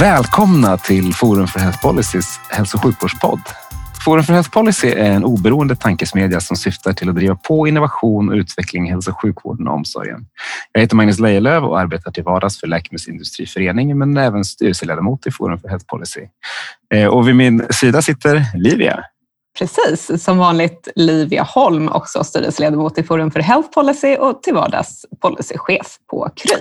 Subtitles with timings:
[0.00, 3.40] Välkomna till Forum för Health Policys hälso och sjukvårdspodd.
[4.04, 8.28] Forum för Health Policy är en oberoende tankesmedja som syftar till att driva på innovation
[8.28, 10.26] och utveckling i hälso och sjukvården och omsorgen.
[10.72, 15.58] Jag heter Magnus Lejelöw och arbetar till vardags för Läkemedelsindustriföreningen men även styrelseledamot i Forum
[15.58, 16.26] för Health Policy.
[16.94, 19.04] Eh, och vid min sida sitter Livia.
[19.58, 25.06] Precis, som vanligt Livia Holm, också styrelseledamot i Forum för Health Policy och till vardags
[25.20, 26.56] policychef på Kry.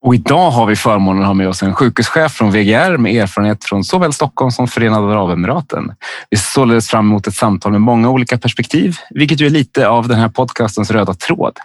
[0.00, 3.64] Och idag har vi förmånen att ha med oss en sjukhuschef från VGR med erfarenhet
[3.64, 5.94] från såväl Stockholm som Förenade Arabemiraten.
[6.30, 9.88] Vi ser således fram emot ett samtal med många olika perspektiv, vilket ju är lite
[9.88, 11.58] av den här podcastens röda tråd.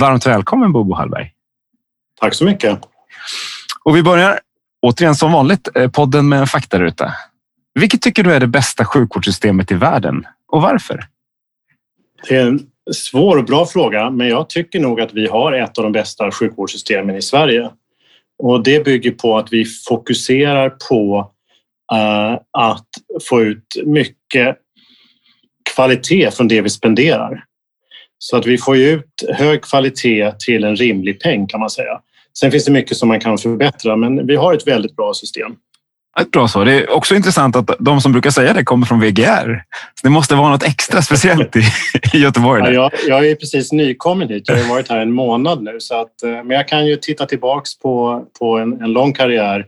[0.00, 1.32] Varmt välkommen Bobo Hallberg.
[2.20, 2.78] Tack så mycket.
[3.84, 4.40] Och vi börjar
[4.82, 7.12] återigen som vanligt eh, podden med en faktaruta.
[7.74, 11.04] Vilket tycker du är det bästa sjukvårdssystemet i världen och varför?
[12.28, 12.60] Det är en
[12.92, 16.30] svår och bra fråga, men jag tycker nog att vi har ett av de bästa
[16.30, 17.70] sjukvårdssystemen i Sverige.
[18.42, 21.30] Och det bygger på att vi fokuserar på
[21.92, 22.88] eh, att
[23.28, 24.56] få ut mycket
[25.74, 27.44] kvalitet från det vi spenderar.
[28.18, 32.00] Så att vi får ut hög kvalitet till en rimlig peng kan man säga.
[32.38, 35.56] Sen finns det mycket som man kan förbättra, men vi har ett väldigt bra system.
[36.20, 36.64] Ett bra svar.
[36.64, 39.62] Det är också intressant att de som brukar säga det kommer från VGR.
[39.94, 41.62] Så det måste vara något extra speciellt i,
[42.14, 42.62] i Göteborg.
[42.64, 44.44] Ja, jag, jag, är precis nykommen hit.
[44.46, 45.76] Jag har varit här en månad nu.
[45.80, 49.66] Så att, eh, men jag kan ju titta tillbaks på, på en, en lång karriär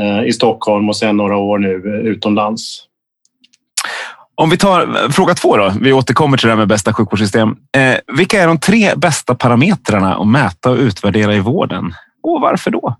[0.00, 2.84] eh, i Stockholm och sen några år nu eh, utomlands.
[4.34, 5.72] Om vi tar fråga två då.
[5.80, 7.56] Vi återkommer till det här med bästa sjukvårdssystem.
[7.76, 11.94] Eh, vilka är de tre bästa parametrarna att mäta och utvärdera i vården?
[12.22, 12.96] Och varför då?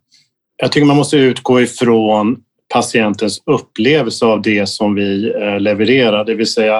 [0.56, 2.36] Jag tycker man måste utgå ifrån
[2.72, 6.76] patientens upplevelse av det som vi eh, levererar, det vill säga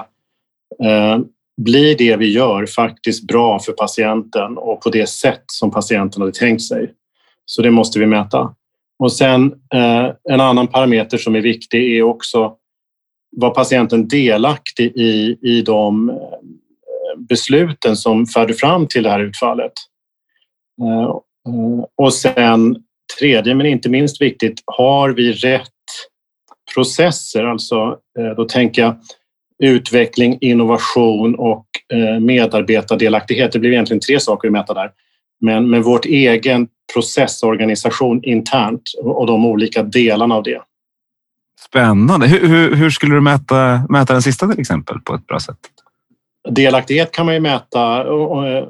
[0.85, 1.19] eh,
[1.57, 6.33] blir det vi gör faktiskt bra för patienten och på det sätt som patienten hade
[6.33, 6.93] tänkt sig.
[7.47, 8.55] Så det måste vi mäta.
[8.99, 12.57] Och sen eh, en annan parameter som är viktig är också
[13.37, 16.21] var patienten delaktig i, i de
[17.29, 19.73] besluten som förde fram till det här utfallet.
[21.97, 22.77] Och sen
[23.19, 25.74] tredje men inte minst viktigt, har vi rätt
[26.75, 28.97] processer, alltså eh, då tänker jag
[29.63, 33.53] utveckling, innovation och eh, medarbetardelaktighet.
[33.53, 34.91] Det blir egentligen tre saker vi mätte där.
[35.41, 40.61] Men med vårt egen processorganisation internt och de olika delarna av det.
[41.69, 42.27] Spännande.
[42.27, 45.59] Hur, hur, hur, skulle du mäta, mäta den sista till exempel på ett bra sätt?
[46.49, 48.65] Delaktighet kan man ju mäta eh,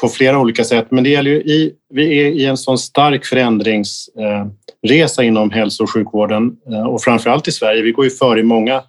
[0.00, 3.24] på flera olika sätt, men det gäller ju i, vi är i en sån stark
[3.24, 7.82] förändringsresa inom hälso och sjukvården eh, och framför allt i Sverige.
[7.82, 8.82] Vi går ju före i många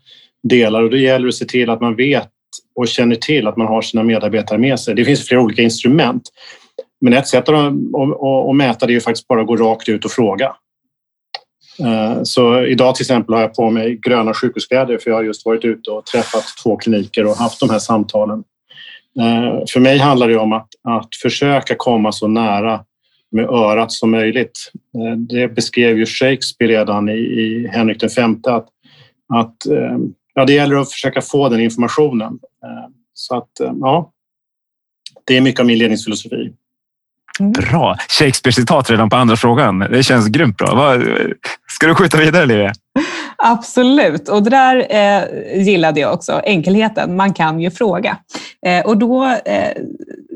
[0.44, 2.30] delar och det gäller att se till att man vet
[2.76, 4.96] och känner till att man har sina medarbetare med sig.
[4.96, 6.24] Det finns flera olika instrument,
[7.02, 7.74] men ett sätt att,
[8.50, 10.56] att mäta det är ju faktiskt bara att gå rakt ut och fråga.
[11.80, 15.46] Eh, så idag till exempel har jag på mig gröna sjukhuskläder för jag har just
[15.46, 18.44] varit ute och träffat två kliniker och haft de här samtalen.
[19.20, 22.86] Eh, för mig handlar det om att, att försöka komma så nära
[23.32, 24.72] med örat som möjligt.
[24.98, 28.68] Eh, det beskrev ju Shakespeare redan i, i Henrik V att,
[29.34, 29.56] att
[30.34, 32.40] ja, det gäller att försöka få den informationen.
[33.14, 33.50] Så att
[33.82, 34.12] ja,
[35.26, 36.54] det är mycket av min ledningsfilosofi.
[37.40, 37.52] Mm.
[37.52, 37.98] Bra!
[38.10, 39.80] Shakespeare-citat redan på andra frågan.
[39.80, 40.96] Det känns grymt bra.
[41.68, 42.74] Ska du skjuta vidare, Livia?
[43.36, 46.42] Absolut, och det där eh, gillade jag också.
[46.44, 48.18] Enkelheten, man kan ju fråga.
[48.66, 49.78] Eh, och då eh,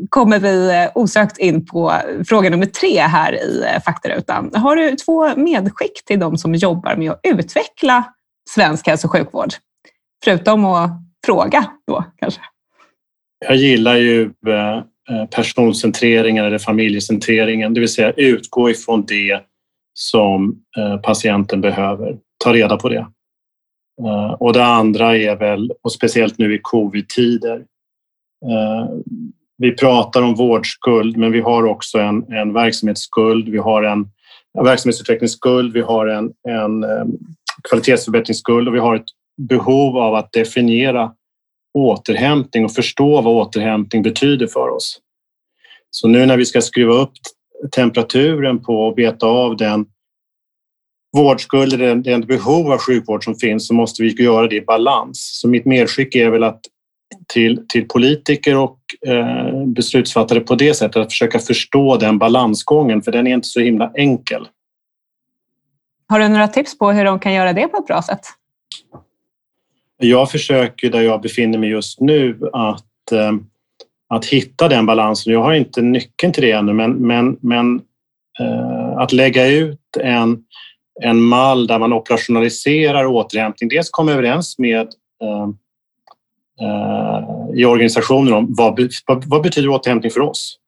[0.10, 1.94] kommer vi eh, osökt in på
[2.28, 4.52] fråga nummer tre här i eh, faktarutan.
[4.56, 8.04] Har du två medskick till de som jobbar med att utveckla
[8.50, 9.50] svensk hälso och sjukvård?
[10.24, 10.92] Förutom att
[11.26, 12.42] fråga då kanske.
[13.48, 19.42] Jag gillar ju eh, Eh, Eh, personcentreringen eller familjecentreringen, det vill säga utgå ifrån det
[19.94, 22.18] som eh, patienten behöver.
[22.44, 23.08] Ta reda på det.
[24.04, 27.66] Eh, och det andra är väl, och speciellt nu i covid-tider,
[29.58, 34.00] vi pratar om vårdskuld, men vi har också en, en verksamhetsskuld, vi har en,
[34.58, 36.86] en verksamhetsutvecklingsskuld, vi har en, en
[37.70, 39.06] kvalitetsförbättringsskuld och vi har ett
[39.38, 41.12] behov av att definiera
[41.74, 45.00] återhämtning och förstå vad återhämtning betyder för oss.
[45.90, 47.12] Så nu när vi ska skruva upp
[47.76, 49.86] temperaturen på och beta av den
[51.18, 55.40] vårdskuld eller det behov av sjukvård som finns så måste vi göra det i balans.
[55.42, 56.62] Så mitt medskick är väl att
[57.28, 63.12] till, till politiker och eh, beslutsfattare på det sättet att försöka förstå den balansgången för
[63.12, 64.48] den är inte så himla enkel.
[66.08, 68.22] Har du några tips på hur de kan göra det på ett bra sätt?
[70.04, 73.32] Jag försöker där jag befinner mig just nu att, eh,
[74.10, 75.34] att hitta den balansen.
[75.34, 77.82] Jag har inte nyckeln till det ännu men, men, men
[78.40, 80.44] eh, att lägga ut en,
[81.02, 83.70] en mall där man operationaliserar återhämtning.
[83.70, 84.88] Dels komma överens med
[85.22, 85.50] eh,
[87.56, 90.60] i organisationen om vad, vad, vad betyder återhämtning för oss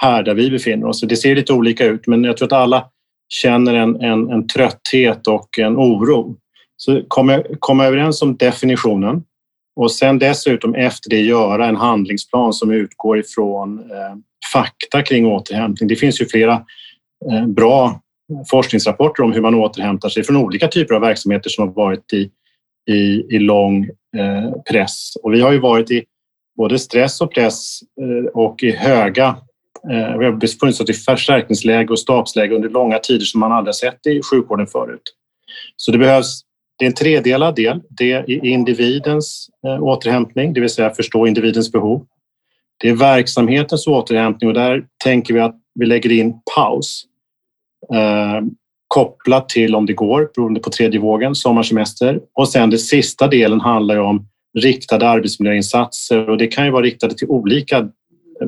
[0.00, 1.00] här där vi befinner oss.
[1.00, 2.84] Det ser lite olika ut men jag tror att alla
[3.28, 6.36] känner en, en, en trötthet och en oro.
[6.80, 9.24] Så komma, komma överens om definitionen
[9.76, 14.16] och sen dessutom efter det göra en handlingsplan som utgår ifrån eh,
[14.52, 15.88] fakta kring återhämtning.
[15.88, 16.52] Det finns ju flera
[17.30, 18.00] eh, bra
[18.50, 22.30] forskningsrapporter om hur man återhämtar sig från olika typer av verksamheter som har varit i,
[22.90, 23.84] i, i lång
[24.16, 25.12] eh, press.
[25.22, 26.04] Och vi har ju varit i
[26.56, 29.36] både stress och press eh, och i höga
[29.90, 33.74] eh, vi har befunnit oss i förstärkningsläge och stabsläge under långa tider som man aldrig
[33.74, 35.02] sett i sjukvården förut.
[35.76, 36.42] Så det behövs
[36.78, 37.80] det är en tredelad del.
[37.88, 42.06] Det är individens eh, återhämtning, det vill säga förstå individens behov.
[42.80, 47.04] Det är verksamhetens återhämtning och där tänker vi att vi lägger in paus
[47.94, 48.40] eh,
[48.88, 52.20] kopplat till om det går beroende på tredje vågen, sommarsemester.
[52.34, 54.26] Och sen den sista delen handlar ju om
[54.58, 57.88] riktade arbetsmiljöinsatser och det kan ju vara riktade till olika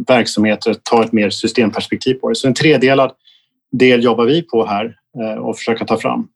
[0.09, 2.35] verksamheter ta ett mer systemperspektiv på det.
[2.35, 3.13] Så en tredelad
[3.73, 6.29] del jobbar vi på här eh, och försöka ta fram.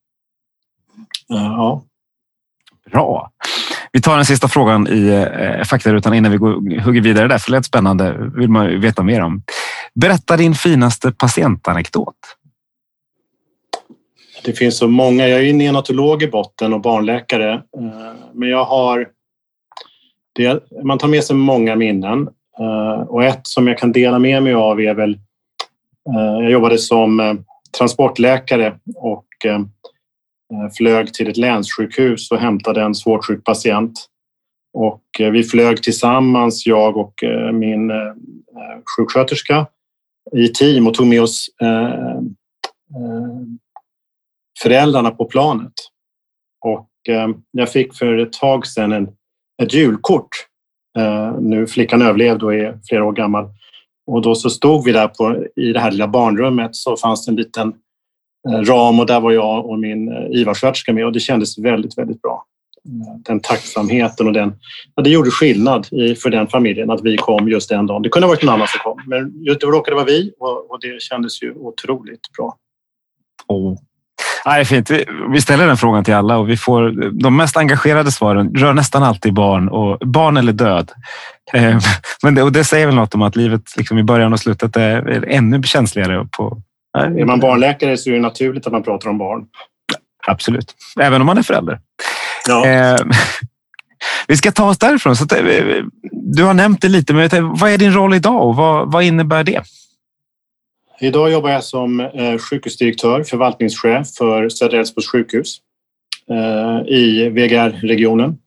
[1.30, 1.82] Eh, ja.
[2.90, 3.30] Bra.
[3.92, 7.50] Vi tar den sista frågan i eh, faktarutan innan vi går, hugger vidare där, för
[7.50, 8.30] det lät spännande.
[8.36, 9.42] vill man veta mer om.
[9.94, 12.14] Berätta din finaste patientanekdot.
[14.44, 15.28] Det finns så många.
[15.28, 19.08] Jag är neonatolog i botten och barnläkare, eh, men jag har
[20.32, 22.28] det, man tar med sig många minnen
[23.06, 25.18] och ett som jag kan dela med mig av är väl...
[26.40, 27.38] Jag jobbade som
[27.78, 29.26] transportläkare och
[30.52, 33.92] Eh, flög till ett länssjukhus och hämtade en svårt sjuk patient.
[34.74, 37.92] Och eh, vi flög tillsammans, jag och eh, min
[38.96, 39.66] sjuksköterska
[40.36, 41.48] i team och tog med oss
[44.62, 45.72] föräldrarna på planet.
[46.64, 46.90] Och
[47.50, 49.08] jag fick för ett tag sedan en,
[49.62, 50.28] ett julkort
[51.40, 53.48] nu flickan överlevde och är flera år gammal.
[54.06, 57.32] Och då så stod vi där på, i det här lilla barnrummet så fanns det
[57.32, 57.72] en liten
[58.48, 61.98] Eh, ram och där var jag och min eh, IVA-sköterska med och det kändes väldigt,
[61.98, 62.44] väldigt bra.
[62.86, 64.54] Eh, den tacksamheten och den,
[64.94, 65.86] ja, det gjorde skillnad
[66.22, 68.02] för den familjen att vi kom just den dagen.
[68.02, 70.70] Det kunde ha varit någon annan som kom, men just det råkade vara vi och,
[70.70, 72.56] och det kändes ju otroligt bra.
[73.48, 73.78] Oh,
[74.46, 74.90] Nej, fint.
[75.32, 76.90] Vi ställer den frågan till alla och vi får
[77.22, 80.90] de mest engagerade svaren rör nästan alltid barn och barn eller död.
[82.22, 84.76] Men det, och det säger väl något om att livet liksom i början och slutet
[84.76, 86.28] är ännu känsligare.
[86.36, 86.62] På,
[86.94, 89.46] är man barnläkare så är det naturligt att man pratar om barn.
[90.26, 91.80] Absolut, även om man är förälder.
[92.48, 92.66] Ja.
[92.66, 92.96] Eh,
[94.28, 95.16] vi ska ta oss därifrån.
[95.16, 98.92] Så eh, du har nämnt det lite, men vad är din roll idag och vad,
[98.92, 99.62] vad innebär det?
[101.00, 105.58] Idag jobbar jag som eh, sjukhusdirektör, förvaltningschef för Södra Älvsborgs sjukhus
[106.30, 108.38] eh, i VGR-regionen.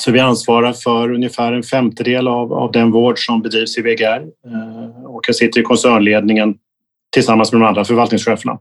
[0.00, 4.22] Så vi ansvarar för ungefär en femtedel av, av den vård som bedrivs i VGR
[5.04, 6.54] och jag sitter i koncernledningen
[7.14, 8.58] tillsammans med de andra förvaltningscheferna.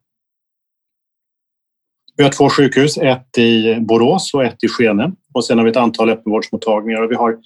[2.16, 5.72] Vi har två sjukhus, ett i Borås och ett i Skene och sen har vi
[5.72, 7.38] ett antal öppenvårdsmottagningar och vi har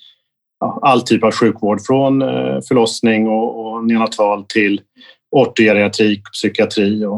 [0.82, 4.82] all typ av sjukvård från eh, förlossning och, och neonatal till
[5.32, 7.18] ortogeriatrik, psykiatri och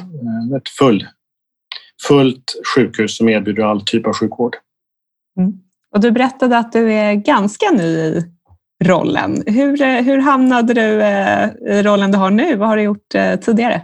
[0.00, 1.06] eh, ett full,
[2.08, 4.56] fullt sjukhus som erbjuder all typ av sjukvård.
[5.38, 5.52] Mm.
[5.94, 8.22] Och du berättade att du är ganska ny i
[8.84, 9.42] rollen.
[9.46, 11.02] Hur, eh, hur hamnade du
[11.72, 12.56] i rollen du har nu?
[12.56, 13.82] Vad har du gjort eh, tidigare?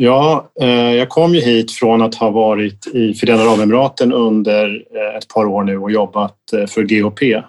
[0.00, 0.50] Ja,
[0.96, 4.84] jag kom ju hit från att ha varit i Förenade Arabemiraten under
[5.16, 6.36] ett par år nu och jobbat
[6.68, 7.42] för GHP.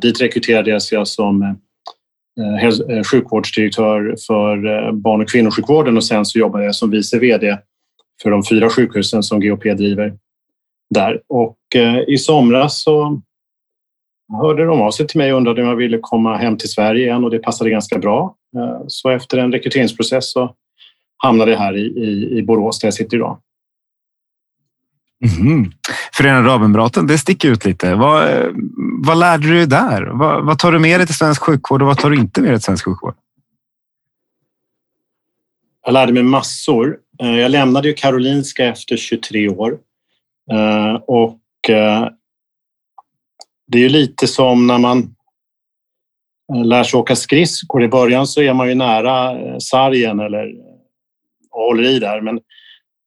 [0.00, 1.56] Dit rekryterades jag som
[3.10, 7.58] sjukvårdsdirektör för barn och kvinnosjukvården och sen så jobbade jag som vice VD
[8.22, 10.14] för de fyra sjukhusen som GHP driver
[10.94, 11.20] där.
[11.28, 11.58] Och
[12.06, 13.22] i somras så
[14.32, 17.04] hörde de av sig till mig och undrade om jag ville komma hem till Sverige
[17.06, 18.34] igen och det passade ganska bra.
[18.86, 20.54] Så efter en rekryteringsprocess så
[21.16, 23.38] hamnade jag här i, i, i Borås där jag sitter idag.
[25.40, 25.72] Mm.
[26.14, 27.94] Förenade Arabemiraten, det sticker ut lite.
[27.94, 28.28] Vad,
[29.06, 30.02] vad lärde du dig där?
[30.02, 32.50] Vad, vad, tar du med dig till svensk sjukvård och vad tar du inte med
[32.50, 33.14] dig till svensk sjukvård?
[35.84, 36.96] Jag lärde mig massor.
[37.18, 39.78] Jag lämnade ju Karolinska efter 23 år
[41.06, 41.40] och
[43.66, 44.98] det är ju lite som när man
[46.54, 47.84] eh, lär sig åka skridskor.
[47.84, 50.52] I början så är man ju nära eh, sargen eller
[51.50, 52.20] och håller i där.
[52.20, 52.40] Men,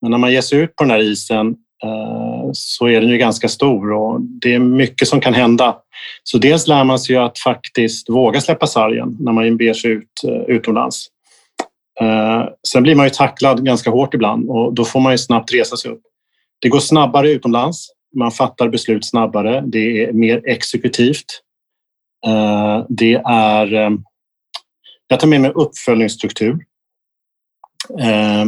[0.01, 1.47] men när man ger sig ut på den här isen
[1.83, 5.77] eh, så är den ju ganska stor och det är mycket som kan hända.
[6.23, 10.21] Så dels lär man sig att faktiskt våga släppa sargen när man beger sig ut
[10.47, 11.07] utomlands.
[12.67, 15.77] Sen blir man ju tacklad ganska hårt ibland och då får man ju snabbt resa
[15.77, 16.01] sig upp.
[16.59, 17.89] Det går snabbare utomlands.
[18.15, 19.63] Man fattar beslut snabbare.
[19.65, 21.41] Det är mer exekutivt.
[22.27, 23.73] Eh, det är...
[23.73, 23.91] Eh,
[25.07, 26.65] jag tar med mig uppföljningsstruktur.
[27.99, 28.45] Eh,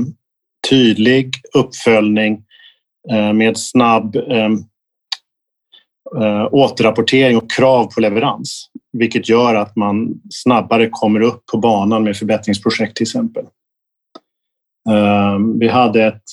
[0.69, 2.45] tydlig uppföljning
[3.33, 4.15] med snabb
[6.51, 12.17] återrapportering och krav på leverans, vilket gör att man snabbare kommer upp på banan med
[12.17, 13.45] förbättringsprojekt till exempel.
[15.59, 16.23] Vi hade ett,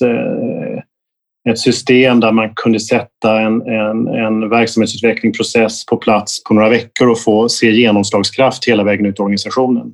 [1.48, 6.68] ett system där man kunde sätta en, en, en verksamhetsutveckling process på plats på några
[6.68, 9.92] veckor och få se genomslagskraft hela vägen ut i organisationen.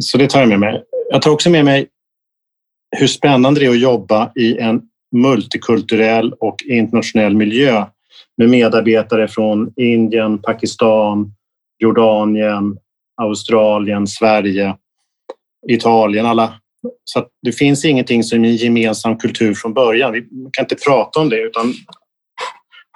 [0.00, 0.82] Så det tar jag med mig.
[1.10, 1.86] Jag tar också med mig
[2.96, 4.82] hur spännande det är att jobba i en
[5.16, 7.86] multikulturell och internationell miljö
[8.36, 11.32] med medarbetare från Indien, Pakistan,
[11.78, 12.78] Jordanien,
[13.22, 14.76] Australien, Sverige,
[15.68, 16.61] Italien, alla.
[17.04, 20.12] Så det finns ingenting som är en gemensam kultur från början.
[20.12, 20.20] Vi
[20.52, 21.74] kan inte prata om det utan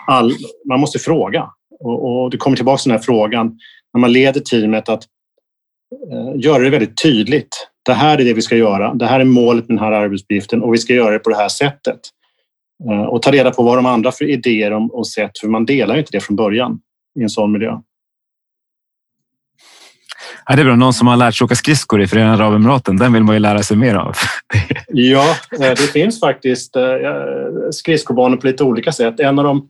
[0.06, 0.32] all,
[0.68, 1.50] man måste fråga.
[1.80, 3.58] Och, och det kommer tillbaka till den här frågan
[3.92, 5.04] när man leder teamet att
[6.12, 8.94] eh, göra det väldigt tydligt det här är det vi ska göra.
[8.94, 11.36] Det här är målet med den här arbetsuppgiften och vi ska göra det på det
[11.36, 12.00] här sättet.
[12.90, 15.98] Eh, och ta reda på vad de andra för idéer och sätt, för man delar
[15.98, 16.80] inte det från början
[17.20, 17.78] i en sån miljö.
[20.48, 20.76] Ja, det är bra.
[20.76, 23.62] Någon som har lärt sig åka skridskor i Förenade Arabemiraten, den vill man ju lära
[23.62, 24.16] sig mer av.
[24.88, 26.82] ja, eh, det finns faktiskt eh,
[27.70, 29.20] skridskobanor på lite olika sätt.
[29.20, 29.68] En av de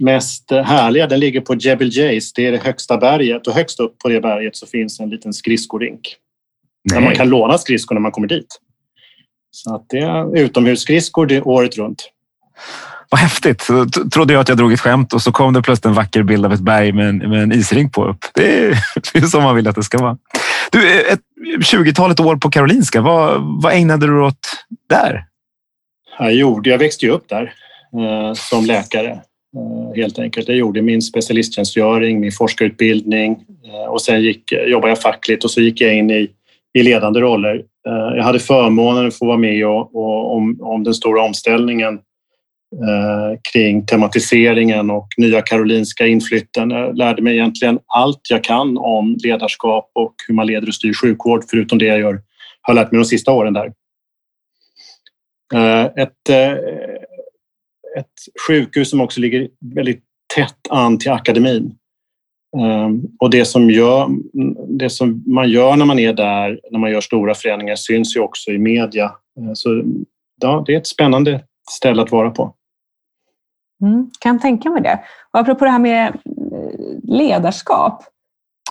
[0.00, 2.32] mest härliga, den ligger på Jebel Jais.
[2.32, 5.32] Det är det högsta berget och högst upp på det berget så finns en liten
[5.32, 6.16] skridsporink.
[6.84, 8.60] Där man kan låna skridskor när man kommer dit.
[9.50, 12.10] Så att det är utomhusskridskor året runt.
[13.10, 13.62] Vad häftigt!
[13.62, 16.22] Så trodde jag att jag drog ett skämt och så kom det plötsligt en vacker
[16.22, 18.24] bild av ett berg med en, med en isring på upp.
[18.34, 18.78] Det är,
[19.12, 20.18] det är så man vill att det ska vara.
[20.72, 21.20] Du, eh, ett
[21.58, 24.38] 20-talet år på Karolinska, vad, vad ägnade du åt
[24.88, 25.24] där?
[26.18, 27.52] Jag, gjorde, jag växte ju upp där
[27.96, 30.48] eh, som läkare eh, helt enkelt.
[30.48, 33.32] Jag gjorde min specialisttjänstgöring, min forskarutbildning
[33.66, 36.28] eh, och sen gick, eh, jobbade jag fackligt och så gick jag in i
[36.76, 37.54] i ledande roller.
[37.88, 41.98] Eh, jag hade förmånen att få vara med och, och om, om den stora omställningen
[42.72, 46.70] Eh, kring tematiseringen och Nya Karolinska inflytten.
[46.70, 50.92] Jag lärde mig egentligen allt jag kan om ledarskap och hur man leder och styr
[50.92, 52.20] sjukvård, förutom det jag gör,
[52.60, 53.72] har lärt mig de sista åren där.
[55.54, 56.52] Eh, ett, eh,
[57.98, 58.14] ett
[58.46, 60.02] sjukhus som också ligger väldigt
[60.34, 61.74] tätt an till akademin.
[63.20, 64.08] Och det som, gör,
[64.68, 68.20] det som man gör när man är där, när man gör stora förändringar, syns ju
[68.20, 69.12] också i media.
[69.54, 69.82] Så
[70.40, 72.54] ja, det är ett spännande ställe att vara på.
[73.82, 75.00] Mm, kan tänka mig det.
[75.32, 76.14] Och apropå det här med eh,
[77.02, 78.04] ledarskap.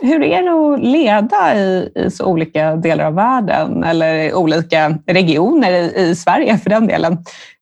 [0.01, 5.71] Hur är det att leda i, i så olika delar av världen eller olika regioner
[5.71, 7.13] i, i Sverige för den delen?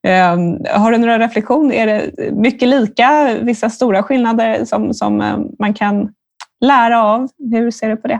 [0.07, 1.75] Um, har du några reflektioner?
[1.75, 6.13] Är det mycket lika, vissa stora skillnader som, som eh, man kan
[6.65, 7.29] lära av?
[7.51, 8.19] Hur ser du på det?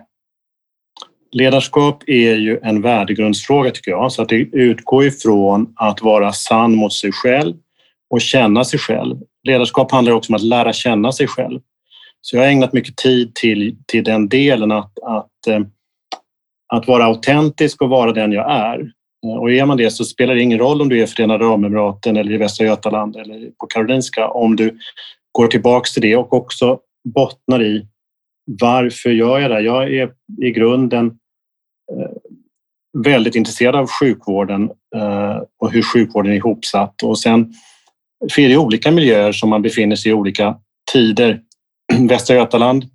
[1.33, 6.75] Ledarskap är ju en värdegrundsfråga tycker jag, så att det utgår ifrån att vara sann
[6.75, 7.55] mot sig själv
[8.09, 9.17] och känna sig själv.
[9.43, 11.59] Ledarskap handlar också om att lära känna sig själv.
[12.21, 15.59] Så jag har ägnat mycket tid till, till den delen att, att, eh,
[16.73, 18.79] att vara autentisk och vara den jag är.
[19.25, 21.45] Eh, och är man det så spelar det ingen roll om du är i Förenade
[21.45, 24.77] Arabemiraten eller i Västra Götaland eller på Karolinska om du
[25.31, 26.79] går tillbaks till det och också
[27.13, 27.87] bottnar i
[28.45, 29.61] varför gör jag det?
[29.61, 30.11] Jag är
[30.41, 31.17] i grunden
[32.97, 37.53] väldigt intresserad av sjukvården eh, och hur sjukvården är ihopsatt och sen
[38.31, 40.57] för det olika miljöer som man befinner sig i olika
[40.91, 41.41] tider
[42.09, 42.85] Västra Götaland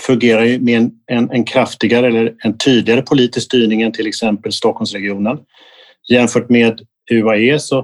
[0.00, 4.52] fungerar ju med en, en, en, kraftigare eller en tydligare politisk styrning än till exempel
[4.52, 5.38] Stockholmsregionen.
[6.10, 7.78] Jämfört med UAE så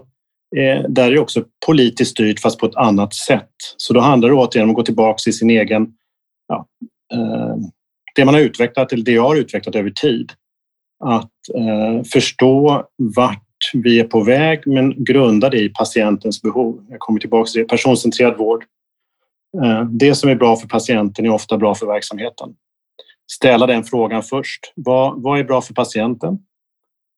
[0.57, 3.51] eh, där är det också politiskt styrt fast på ett annat sätt.
[3.77, 5.87] Så då handlar det återigen om att gå tillbaka till sin egen,
[6.49, 6.67] ja,
[7.13, 7.57] eh,
[8.15, 10.33] det man har utvecklat eller det jag har utvecklat över tid.
[11.05, 13.41] Att eh, förstå vart
[13.75, 16.87] vi är på väg men grunda det i patientens behov.
[16.91, 17.69] Jag kommer tillbaka till det.
[17.69, 18.65] Personcentrerad vård,
[19.63, 22.55] Eh, det som är bra för patienten är ofta bra för verksamheten.
[23.33, 24.73] Ställa den frågan först.
[24.77, 26.39] Vad, vad är bra för patienten?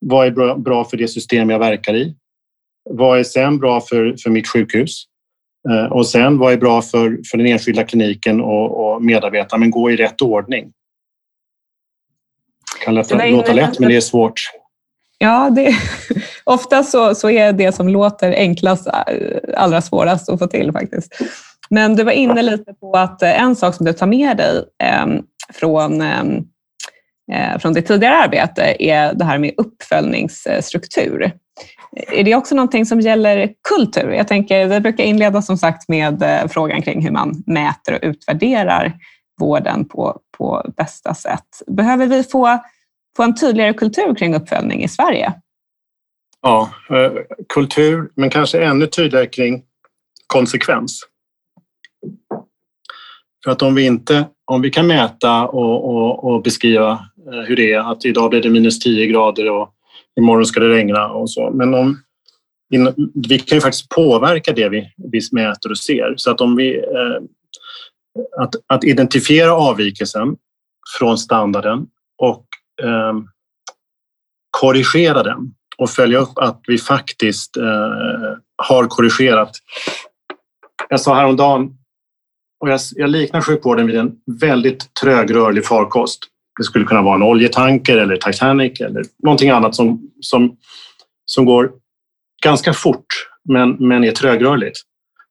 [0.00, 2.16] Vad är bra för det system jag verkar i?
[2.90, 5.04] Vad är sen bra för, för mitt sjukhus?
[5.70, 9.60] Eh, och sen vad är bra för, för den enskilda kliniken och, och medarbetarna?
[9.60, 10.72] Men gå i rätt ordning.
[12.86, 14.40] Kan låta, låta lätt, men det är svårt.
[15.18, 15.76] Ja, det,
[16.44, 18.92] ofta så, så är det som låter enklast eh,
[19.56, 21.22] allra svårast att få till faktiskt.
[21.70, 24.64] Men du var inne lite på att eh, en sak som du tar med dig
[24.82, 25.06] eh,
[25.54, 26.44] från, ehm,
[27.32, 31.32] eh, från ditt tidigare arbete är det här med uppföljningsstruktur.
[32.12, 34.10] Är det också någonting som gäller kultur?
[34.10, 38.00] Jag tänker, det brukar inleda som sagt med eh, frågan kring hur man mäter och
[38.02, 38.92] utvärderar
[39.40, 41.62] vården på, på bästa sätt.
[41.66, 42.58] Behöver vi få,
[43.16, 45.32] få en tydligare kultur kring uppföljning i Sverige?
[46.42, 47.12] Ja, eh,
[47.48, 49.62] kultur, men kanske ännu tydligare kring
[50.26, 51.00] konsekvens.
[53.44, 56.90] För att om vi inte, om vi kan mäta och, och, och beskriva
[57.32, 59.72] eh, hur det är, att idag blir det minus 10 grader och
[60.20, 61.50] imorgon ska det regna och så.
[61.50, 62.02] Men om,
[63.28, 66.14] vi kan ju faktiskt påverka det vi, vi mäter och ser.
[66.16, 66.76] Så att om vi...
[66.76, 67.22] Eh,
[68.38, 70.36] att, att identifiera avvikelsen
[70.98, 71.86] från standarden
[72.18, 72.45] och
[72.82, 73.12] eh,
[74.50, 77.62] korrigera den och följa upp att vi faktiskt eh,
[78.56, 79.50] har korrigerat.
[80.88, 81.70] Jag sa häromdagen,
[82.60, 86.20] och jag, jag liknar sjukvården vid en väldigt trögrörlig farkost.
[86.58, 90.56] Det skulle kunna vara en oljetanker eller Titanic eller någonting annat som, som,
[91.24, 91.72] som går
[92.42, 93.06] ganska fort
[93.44, 94.78] men, men är trögrörligt.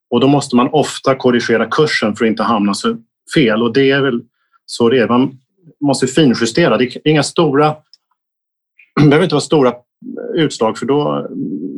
[0.09, 2.97] Och då måste man ofta korrigera kursen för att inte hamna så
[3.35, 4.21] fel och det är väl
[4.65, 5.07] så det är.
[5.07, 5.39] Man
[5.85, 6.77] måste finjustera.
[6.77, 7.75] Det är inga stora,
[9.01, 9.73] det behöver inte vara stora
[10.35, 11.27] utslag för då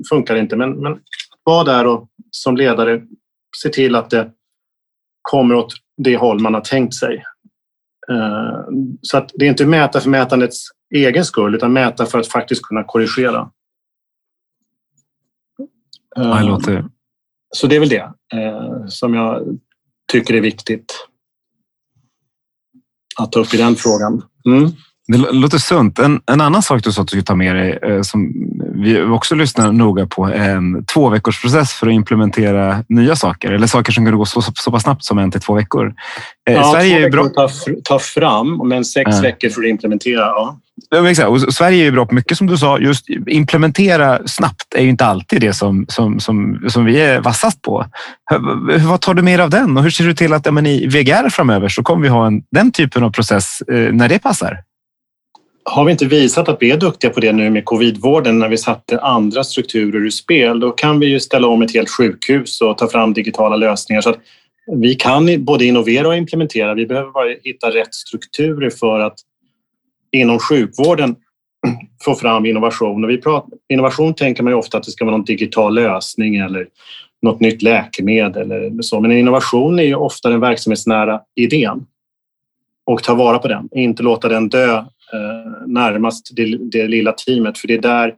[0.10, 0.56] funkar det inte.
[0.56, 1.00] Men, men
[1.44, 3.02] var där och som ledare
[3.58, 4.32] se till att det
[5.22, 7.24] kommer åt det håll man har tänkt sig.
[8.12, 8.60] Eh,
[9.02, 12.62] så att det är inte mäta för mätandets egen skull utan mäta för att faktiskt
[12.62, 13.52] kunna korrigera.
[16.44, 16.86] Låter...
[17.50, 19.60] Så det är väl det eh, som jag
[20.12, 21.08] tycker är viktigt
[23.18, 24.22] att ta upp i den frågan.
[24.46, 24.72] Mm.
[25.08, 26.00] Det låter sunt.
[26.00, 28.34] En, en annan sak du sa att du skulle ta med dig eh, som
[28.76, 33.68] vi också lyssnar noga på en två veckors process för att implementera nya saker eller
[33.68, 35.94] saker som kan gå så, så pass snabbt som en till två veckor.
[36.50, 37.30] Eh, ja, Sverige två är bra...
[37.30, 37.50] ta,
[37.84, 39.22] ta fram, men sex ja.
[39.22, 40.20] veckor för att implementera.
[40.20, 40.60] Ja.
[40.90, 41.30] Ja, exakt.
[41.30, 42.80] Och Sverige är ju bra på mycket som du sa.
[42.80, 47.62] Just implementera snabbt är ju inte alltid det som, som, som, som vi är vassast
[47.62, 47.86] på.
[48.88, 50.88] Vad tar du mer av den och hur ser du till att ja, men i
[50.88, 54.60] VGR framöver så kommer vi ha en, den typen av process eh, när det passar?
[55.70, 58.58] Har vi inte visat att vi är duktiga på det nu med covidvården när vi
[58.58, 62.78] satte andra strukturer ur spel, då kan vi ju ställa om ett helt sjukhus och
[62.78, 64.02] ta fram digitala lösningar.
[64.02, 64.20] Så att
[64.76, 66.74] vi kan både innovera och implementera.
[66.74, 69.20] Vi behöver bara hitta rätt strukturer för att
[70.12, 71.16] inom sjukvården
[72.04, 73.04] få fram innovation.
[73.04, 76.36] Och vi pratar, innovation tänker man ju ofta att det ska vara någon digital lösning
[76.36, 76.68] eller
[77.22, 79.00] något nytt läkemedel eller så.
[79.00, 81.86] Men innovation är ju ofta den verksamhetsnära idén
[82.86, 87.58] och ta vara på den, inte låta den dö Eh, närmast det, det, lilla teamet
[87.58, 88.16] för det är, där,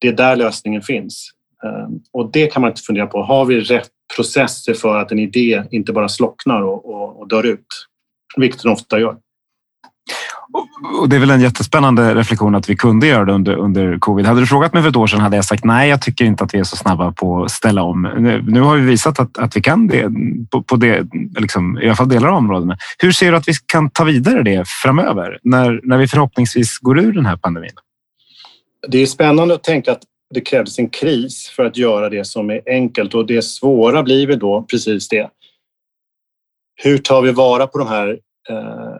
[0.00, 1.30] det är där lösningen finns.
[1.64, 3.22] Eh, och det kan man inte fundera på.
[3.22, 7.46] Har vi rätt processer för att en idé inte bara slocknar och, och, och dör
[7.46, 7.66] ut?
[8.36, 9.16] Vilket den ofta gör.
[11.00, 14.26] Och det är väl en jättespännande reflektion att vi kunde göra det under, under covid.
[14.26, 16.44] Hade du frågat mig för ett år sedan hade jag sagt nej, jag tycker inte
[16.44, 18.02] att vi är så snabba på att ställa om.
[18.02, 20.08] Nu, nu har vi visat att, att vi kan det
[20.50, 21.06] på, på det,
[21.38, 22.76] liksom, i alla fall delar av områdena.
[22.98, 26.98] Hur ser du att vi kan ta vidare det framöver när, när vi förhoppningsvis går
[26.98, 27.70] ur den här pandemin?
[28.88, 30.02] Det är spännande att tänka att
[30.34, 34.26] det krävdes en kris för att göra det som är enkelt och det svåra blir
[34.26, 35.30] väl då precis det.
[36.82, 38.08] Hur tar vi vara på de här
[38.50, 38.96] eh,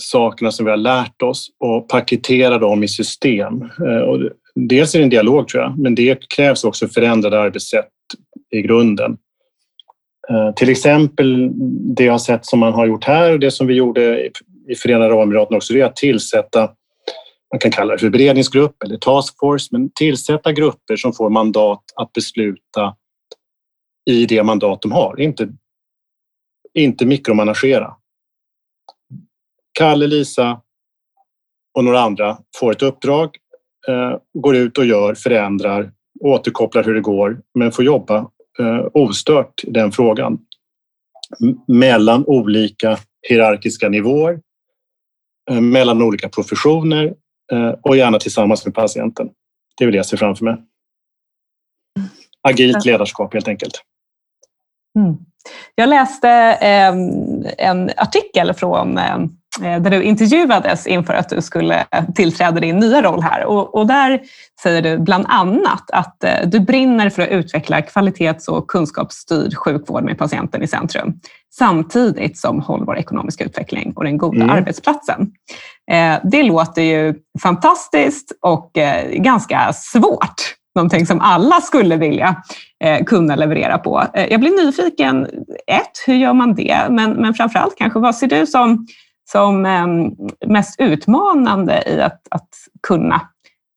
[0.00, 3.62] sakerna som vi har lärt oss och paketera dem i system.
[3.62, 7.88] Eh, och dels är det en dialog tror jag, men det krävs också förändrade arbetssätt
[8.50, 9.16] i grunden.
[10.30, 11.50] Eh, till exempel
[11.96, 14.30] det jag har sett som man har gjort här och det som vi gjorde
[14.68, 16.70] i Förenade Arabemiraten också, det är att tillsätta
[17.54, 22.12] man kan kalla det för beredningsgrupp eller taskforce, men tillsätta grupper som får mandat att
[22.12, 22.96] besluta
[24.10, 25.48] i det mandat de har, inte,
[26.74, 27.94] inte mikromanagera.
[29.78, 30.60] Kalle, Lisa
[31.74, 33.36] och några andra får ett uppdrag,
[33.88, 38.18] eh, går ut och gör, förändrar, återkopplar hur det går, men får jobba
[38.58, 40.38] eh, ostört i den frågan.
[41.66, 44.40] Mellan olika hierarkiska nivåer,
[45.50, 47.14] eh, mellan olika professioner
[47.82, 49.30] och gärna tillsammans med patienten.
[49.76, 50.56] Det är väl det jag ser framför mig.
[52.42, 53.82] Agilt ledarskap helt enkelt.
[54.98, 55.16] Mm.
[55.74, 58.98] Jag läste en artikel från
[59.60, 63.44] där du intervjuades inför att du skulle tillträda din nya roll här.
[63.44, 64.20] Och, och där
[64.62, 70.18] säger du bland annat att du brinner för att utveckla kvalitets och kunskapsstyrd sjukvård med
[70.18, 71.20] patienten i centrum
[71.58, 74.50] samtidigt som hållbar ekonomisk utveckling och den goda mm.
[74.50, 75.30] arbetsplatsen.
[76.22, 78.70] Det låter ju fantastiskt och
[79.18, 82.42] ganska svårt någonting som alla skulle vilja
[82.84, 84.04] eh, kunna leverera på.
[84.14, 85.26] Eh, jag blir nyfiken,
[85.66, 86.78] ett, hur gör man det?
[86.90, 88.86] Men, men framförallt kanske, vad ser du som,
[89.30, 92.48] som ehm, mest utmanande i att, att
[92.86, 93.20] kunna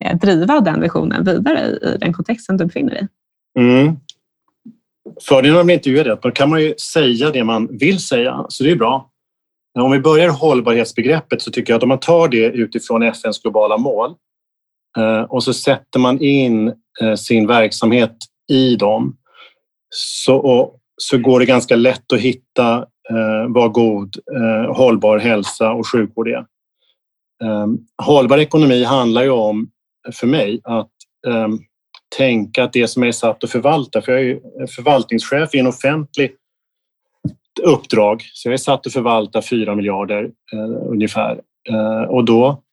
[0.06, 3.08] eh, driva den visionen vidare i, i, den kontexten du befinner dig
[3.56, 3.60] i?
[3.60, 3.96] Mm.
[5.22, 8.64] Fördelen med intervjuer är att då kan man ju säga det man vill säga, så
[8.64, 9.12] det är bra.
[9.80, 13.78] Om vi börjar hållbarhetsbegreppet så tycker jag att om man tar det utifrån FNs globala
[13.78, 14.16] mål
[14.98, 18.16] eh, och så sätter man in eh, sin verksamhet
[18.52, 19.18] i dem
[19.90, 25.72] så, och, så går det ganska lätt att hitta Eh, vad god eh, hållbar hälsa
[25.72, 26.46] och sjukvård är.
[27.44, 29.70] Ehm, hållbar ekonomi handlar ju om,
[30.14, 30.92] för mig, att
[31.28, 31.60] ehm,
[32.18, 36.32] tänka att det som är satt att förvalta, för jag är förvaltningschef i en offentlig
[37.64, 41.42] uppdrag, så jag är satt att förvalta 4 miljarder eh, ungefär.
[42.08, 42.64] Och då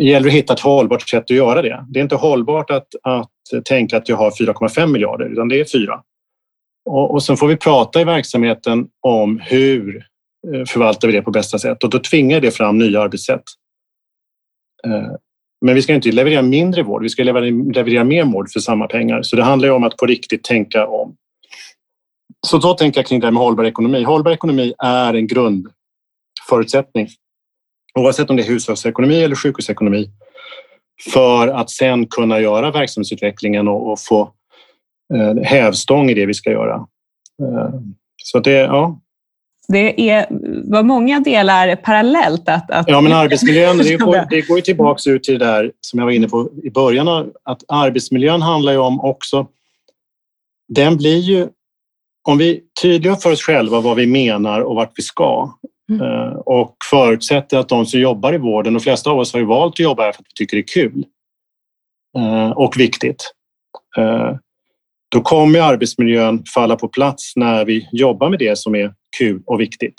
[0.00, 1.84] gäller det att hitta ett hållbart sätt att göra det.
[1.88, 5.64] Det är inte hållbart att, att tänka att jag har 4,5 miljarder, utan det är
[5.64, 6.02] 4.
[6.84, 9.96] Och, och sen får vi prata i verksamheten om hur
[10.54, 13.42] eh, förvaltar vi det på bästa sätt och då tvingar det fram nya arbetssätt.
[14.86, 15.12] Eh,
[15.64, 19.22] men vi ska inte leverera mindre vård, vi ska leverera mer vård för samma pengar.
[19.22, 21.16] Så det handlar om att på riktigt tänka om.
[22.46, 24.02] Så då tänker jag kring det här med hållbar ekonomi.
[24.02, 27.08] Hållbar ekonomi är en grundförutsättning
[27.94, 30.10] oavsett om det är hushållsekonomi eller sjukhusekonomi,
[31.12, 34.32] för att sen kunna göra verksamhetsutvecklingen och, och få
[35.44, 36.74] hävstång i det vi ska göra.
[37.42, 37.70] Eh,
[38.16, 39.00] så det, ja.
[39.68, 40.26] Det är,
[40.70, 42.48] var många delar parallellt.
[42.48, 42.88] Att, att...
[42.88, 46.12] Ja, men arbetsmiljön, det går, det går tillbaks ut till det där som jag var
[46.12, 47.08] inne på i början,
[47.42, 49.46] att arbetsmiljön handlar ju om också,
[50.68, 51.48] den blir ju,
[52.28, 55.50] om vi tydliggör för oss själva vad vi menar och vart vi ska,
[55.90, 56.02] Mm.
[56.02, 59.46] Eh, och förutsätter att de som jobbar i vården, de flesta av oss har ju
[59.46, 61.04] valt att jobba här för att vi tycker det är kul
[62.16, 63.32] eh, och viktigt.
[65.14, 69.60] Då kommer arbetsmiljön falla på plats när vi jobbar med det som är kul och
[69.60, 69.94] viktigt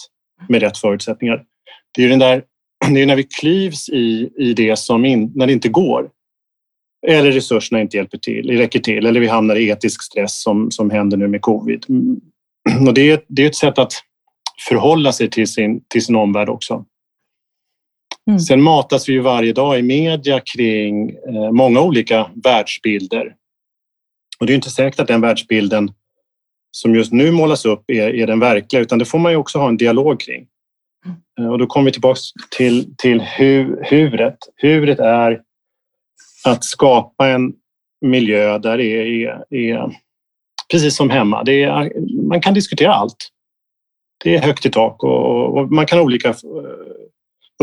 [0.50, 1.44] med rätt förutsättningar.
[1.96, 2.44] Det är den där,
[2.94, 6.10] det är när vi klyvs i, i det som in, när det inte går
[7.08, 10.90] eller resurserna inte hjälper till, räcker till eller vi hamnar i etisk stress som, som
[10.90, 11.86] händer nu med covid.
[11.90, 12.22] Mm.
[12.88, 13.94] Och det, är, det är ett sätt att
[14.70, 16.86] förhålla sig till sin, till sin omvärld också.
[18.30, 18.40] Mm.
[18.40, 23.36] Sen matas vi ju varje dag i media kring eh, många olika världsbilder.
[24.40, 25.92] Och det är inte säkert att den världsbilden
[26.72, 29.60] som just nu målas upp är, är den verkliga, utan det får man ju också
[29.60, 30.48] ha en dialog kring.
[31.38, 31.52] Mm.
[31.52, 32.20] Och då kommer vi tillbaka
[32.58, 34.38] till, till hu, huret.
[34.56, 35.42] Huret är
[36.46, 37.54] att skapa en
[38.02, 39.92] miljö där det är, är
[40.72, 41.44] precis som hemma.
[41.44, 41.92] Det är,
[42.28, 43.32] man kan diskutera allt
[44.26, 46.36] det är högt i tak och, och, man kan ha olika eh,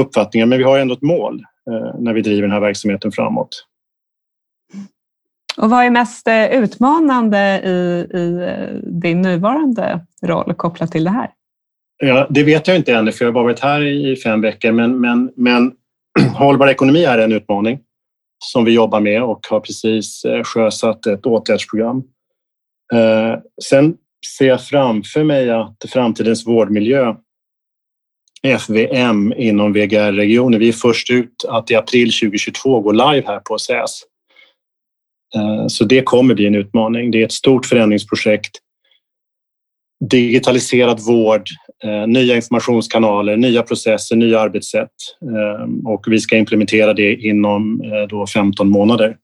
[0.01, 3.67] uppfattningar men vi har ändå ett mål eh, när vi driver den här verksamheten framåt.
[5.57, 7.71] Och vad är mest eh, utmanande i,
[8.19, 11.31] i eh, din nuvarande roll kopplat till det här?
[12.05, 15.01] Ja, det vet jag inte ännu för jag har varit här i fem veckor men,
[15.01, 15.73] men, men
[16.35, 17.79] hållbar ekonomi är en utmaning
[18.45, 22.03] som vi jobbar med och har precis eh, sjösatt ett åtgärdsprogram.
[23.63, 23.95] Sen
[24.39, 27.15] ser jag framför mig att framtidens vårdmiljö
[28.43, 30.61] FVM inom VGR-regionen.
[30.61, 34.03] Vi är först ut att i april 2022 gå live här på SÄS.
[35.37, 37.11] Eh, så det kommer bli en utmaning.
[37.11, 38.59] Det är ett stort förändringsprojekt.
[40.11, 41.43] Digitaliserad vård,
[41.85, 44.91] eh, nya informationskanaler, nya processer, nya arbetssätt
[45.23, 49.17] eh, och vi ska implementera det inom då 15 månader.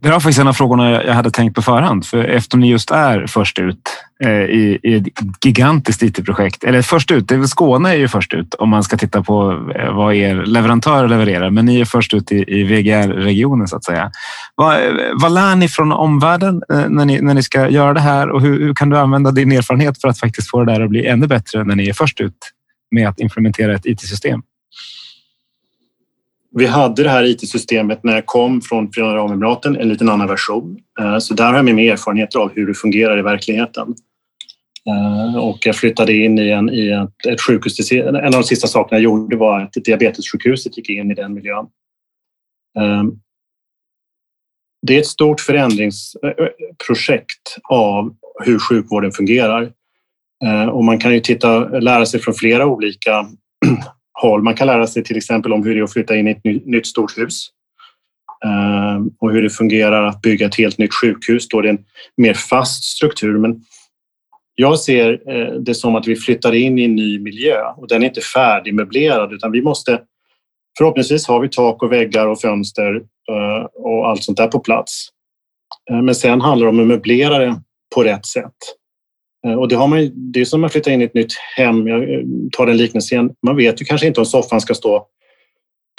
[0.00, 2.90] Det var faktiskt en av frågorna jag hade tänkt på förhand, för eftersom ni just
[2.90, 3.80] är först ut
[4.24, 5.04] Eh, i, i ett
[5.44, 8.82] gigantiskt IT-projekt, eller först ut, det är väl Skåne är ju först ut om man
[8.82, 12.62] ska titta på eh, vad er leverantör levererar, men ni är först ut i, i
[12.62, 14.10] VGR-regionen så att säga.
[14.54, 18.30] Vad, eh, vad lär ni från omvärlden när ni, när ni ska göra det här
[18.30, 20.90] och hur, hur kan du använda din erfarenhet för att faktiskt få det där att
[20.90, 22.36] bli ännu bättre när ni är först ut
[22.90, 24.42] med att implementera ett IT-system?
[26.54, 30.78] Vi hade det här IT-systemet när jag kom från Förenade Arabemiraten, en liten annan version.
[31.20, 33.94] Så där har jag med mig erfarenheter av hur det fungerar i verkligheten.
[34.88, 37.92] Eh, och jag flyttade in i, en, i ett, ett sjukhus.
[37.92, 41.66] En av de sista sakerna jag gjorde var att diabetessjukhuset gick in i den miljön.
[42.78, 43.12] Ehm,
[44.86, 48.14] det är ett stort förändringsprojekt av
[48.44, 49.72] hur sjukvården fungerar.
[50.44, 53.26] Ehm, och man kan ju titta, lära sig från flera olika
[54.20, 54.42] håll.
[54.42, 56.44] Man kan lära sig till exempel om hur det är att flytta in i ett
[56.44, 57.48] nytt stort hus
[58.44, 61.48] ehm, och hur det fungerar att bygga ett helt nytt sjukhus.
[61.48, 61.84] Då är det en
[62.16, 63.38] mer fast struktur.
[63.38, 63.64] Men
[64.54, 68.02] jag ser eh, det som att vi flyttar in i en ny miljö och den
[68.02, 70.00] är inte färdigmöblerad utan vi måste
[70.78, 72.94] Förhoppningsvis har vi tak och väggar och fönster
[73.30, 75.08] eh, och allt sånt där på plats.
[75.90, 77.62] Eh, men sen handlar det om att möblera det
[77.94, 78.56] på rätt sätt.
[79.58, 81.86] Och det, har man, det är som att flytta in i ett nytt hem.
[81.86, 82.02] Jag
[82.52, 83.30] tar den liknelsen.
[83.46, 85.06] Man vet ju kanske inte om soffan ska stå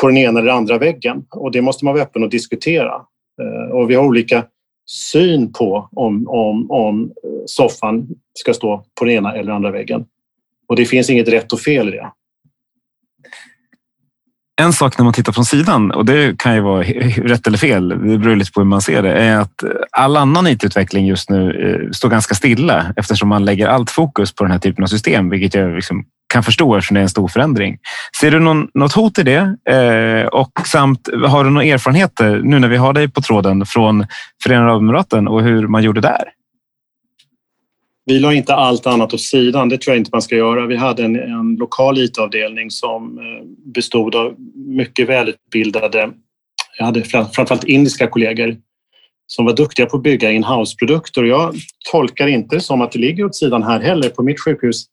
[0.02, 3.02] på den ena eller andra väggen och det måste man vara öppen och diskutera.
[3.72, 4.46] Och vi har olika
[4.86, 8.08] syn på om, om, om eh, soffan
[8.40, 10.06] ska stå på den ena eller andra väggen.
[10.68, 12.12] Och det finns inget rätt och fel i det
[14.62, 17.90] en sak när man tittar från sidan, och det kan ju vara rätt eller fel,
[17.90, 21.52] det beror lite på hur man ser det, är att all annan IT-utveckling just nu
[21.52, 25.30] eh, står ganska stilla eftersom man lägger allt fokus på den här typen av system,
[25.30, 27.78] vilket jag liksom kan förstå eftersom det är en stor förändring.
[28.22, 29.56] Ser du någon, något hot i det?
[29.70, 34.06] Eh, och samt har du några erfarenheter nu när vi har dig på tråden från
[34.44, 36.24] Förenade Arabemiraten och hur man gjorde där?
[38.06, 40.66] Vi la inte allt annat åt sidan, det tror jag inte man ska göra.
[40.66, 46.10] Vi hade en, en lokal IT-avdelning som eh, bestod av mycket välutbildade,
[46.78, 48.58] jag hade framförallt indiska kollegor
[49.28, 51.24] som var duktiga på att bygga in-house-produkter.
[51.24, 51.56] Jag
[51.92, 54.10] tolkar inte som att det ligger åt sidan här heller.
[54.10, 54.86] På mitt sjukhus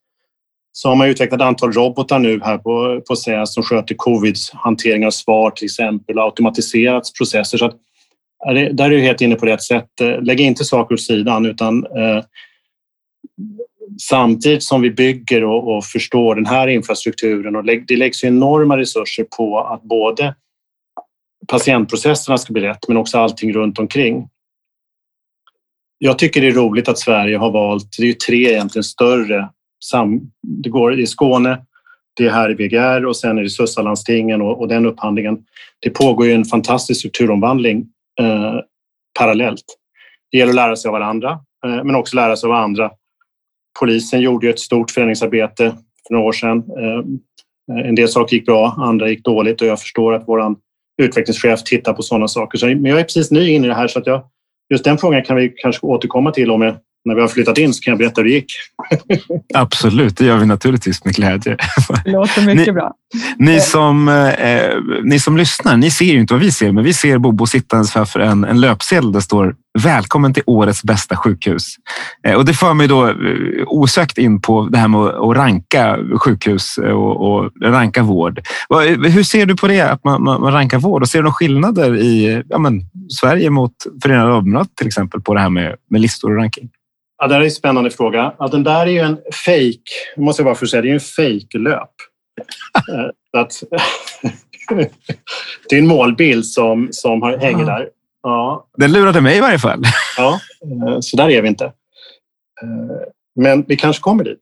[0.72, 5.06] så har man utvecklat ett antal robotar nu här på, på SÄS som sköter covid-hantering
[5.06, 7.58] av svar till exempel och automatiserat processer.
[7.58, 7.76] Så att,
[8.72, 10.00] där är du helt inne på rätt sätt.
[10.00, 12.24] Eh, lägg inte saker åt sidan utan eh,
[14.00, 19.26] samtidigt som vi bygger och, och, förstår den här infrastrukturen och det läggs enorma resurser
[19.36, 20.34] på att både
[21.48, 24.28] patientprocesserna ska bli rätt men också allting runt omkring.
[25.98, 29.48] Jag tycker det är roligt att Sverige har valt, det är ju tre egentligen större,
[30.42, 31.58] det går i Skåne,
[32.16, 35.38] det är här i VGR och sen är det Sussalandstingen och, och den upphandlingen.
[35.80, 37.86] Det pågår ju en fantastisk strukturomvandling
[38.20, 38.54] eh,
[39.18, 39.64] parallellt.
[40.30, 41.30] Det gäller att lära sig av varandra
[41.66, 42.90] eh, men också lära sig av andra
[43.80, 46.58] Polisen gjorde ju ett stort förändringsarbete för några år sedan.
[46.58, 50.56] Eh, en del saker gick bra, andra gick dåligt och jag förstår att våran
[51.02, 52.74] utvecklingschef tittar på sådana saker.
[52.74, 54.22] Men jag är precis ny in i det här så att jag,
[54.70, 57.74] just den frågan kan vi kanske återkomma till om jag när vi har flyttat in
[57.74, 58.52] så kan jag berätta hur det gick.
[59.54, 61.56] Absolut, det gör vi naturligtvis med glädje.
[62.04, 62.92] Det låter mycket ni, bra.
[63.38, 63.62] Ni eh.
[63.62, 67.18] som, eh, ni som lyssnar, ni ser ju inte vad vi ser, men vi ser
[67.18, 71.74] Bobo sittandes framför en, en löpsedel där det står Välkommen till årets bästa sjukhus.
[72.26, 73.14] Eh, och det för mig då eh,
[73.66, 78.40] osökt in på det här med att ranka sjukhus och, och ranka vård.
[79.06, 81.02] Hur ser du på det, att man, man, man rankar vård?
[81.02, 82.80] Och ser du några skillnader i ja, men,
[83.20, 86.68] Sverige mot Förenade Arabemiraten till exempel på det här med, med listor och ranking?
[87.22, 88.34] Ja, det är en spännande fråga.
[88.38, 91.00] Ja, den där är ju en fake, måste jag bara få säga, det är en
[91.00, 91.90] fake-löp.
[92.92, 93.62] Eh, att,
[95.68, 97.88] det är en målbild som, som hänger där.
[98.22, 98.66] Ja.
[98.76, 99.82] Den lurade mig i varje fall.
[100.16, 101.64] Ja, eh, så där är vi inte.
[101.64, 101.72] Eh,
[103.40, 104.40] men vi kanske kommer dit.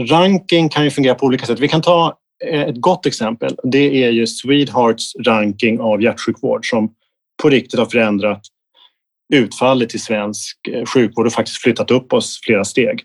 [0.00, 1.58] Ranking kan ju fungera på olika sätt.
[1.58, 3.56] Vi kan ta ett gott exempel.
[3.62, 6.90] Det är ju Swedehearts ranking av hjärtsjukvård som
[7.42, 8.42] på riktigt har förändrat
[9.30, 13.02] utfallet i svensk eh, sjukvård och faktiskt flyttat upp oss flera steg.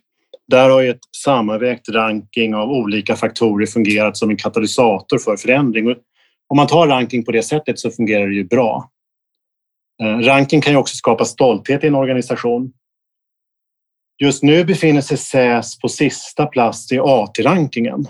[0.48, 5.88] Där har ju ett sammanvägt ranking av olika faktorer fungerat som en katalysator för förändring.
[6.48, 8.92] Om man tar ranking på det sättet så fungerar det ju bra.
[10.04, 12.74] Eh, ranking kan ju också skapa stolthet i en organisation.
[14.22, 18.08] Just nu befinner sig SÄS på sista plats i AT-rankingen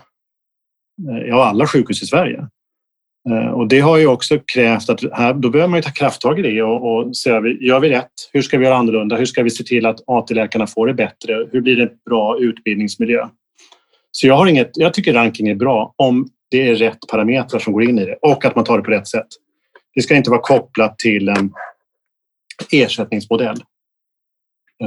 [1.09, 2.47] eh, av alla sjukhus i Sverige.
[3.29, 6.39] Eh, och det har ju också krävt att här, då behöver man ju ta krafttag
[6.39, 8.11] i det och, och se, gör vi rätt?
[8.33, 9.15] Hur ska vi göra annorlunda?
[9.15, 11.47] Hur ska vi se till att AT-läkarna får det bättre?
[11.51, 13.27] Hur blir det en bra utbildningsmiljö?
[14.11, 17.73] Så jag, har inget, jag tycker ranking är bra om det är rätt parametrar som
[17.73, 19.27] går in i det och att man tar det på rätt sätt.
[19.95, 21.53] Det ska inte vara kopplat till en
[22.71, 23.57] ersättningsmodell,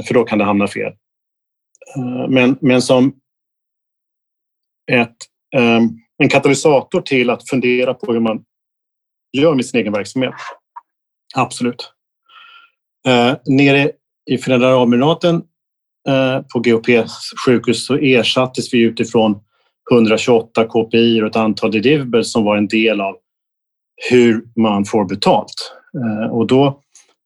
[0.07, 0.93] för då kan det hamna fel.
[1.95, 3.15] Eh, men, men som
[4.91, 5.15] ett
[5.55, 8.43] um, en katalysator till att fundera på hur man
[9.37, 10.33] gör med sin egen verksamhet.
[11.35, 11.93] Absolut.
[13.07, 13.91] Eh, nere
[14.31, 15.35] i Förenade Arabemiraten
[16.07, 19.39] eh, på GOPs sjukhus så ersattes vi utifrån
[19.91, 23.15] 128 KPI och ett antal deliverables som var en del av
[24.09, 25.73] hur man får betalt.
[25.95, 26.81] Eh, och då,